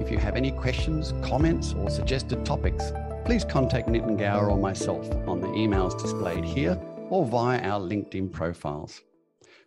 If 0.00 0.10
you 0.10 0.18
have 0.18 0.34
any 0.34 0.50
questions, 0.50 1.14
comments, 1.22 1.74
or 1.74 1.88
suggested 1.88 2.44
topics, 2.44 2.92
please 3.24 3.44
contact 3.44 3.88
Nitin 3.88 4.18
Gaur 4.18 4.50
or 4.50 4.58
myself 4.58 5.08
on 5.28 5.40
the 5.40 5.46
emails 5.48 5.96
displayed 6.00 6.44
here 6.44 6.76
or 7.08 7.24
via 7.24 7.60
our 7.62 7.78
LinkedIn 7.78 8.32
profiles. 8.32 9.00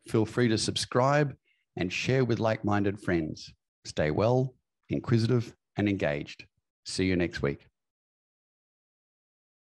Feel 0.07 0.25
free 0.25 0.49
to 0.49 0.57
subscribe 0.57 1.33
and 1.77 1.91
share 1.91 2.25
with 2.25 2.39
like 2.39 2.65
minded 2.65 2.99
friends. 2.99 3.53
Stay 3.85 4.11
well, 4.11 4.53
inquisitive, 4.89 5.55
and 5.77 5.87
engaged. 5.89 6.45
See 6.83 7.05
you 7.05 7.15
next 7.15 7.41
week. 7.41 7.67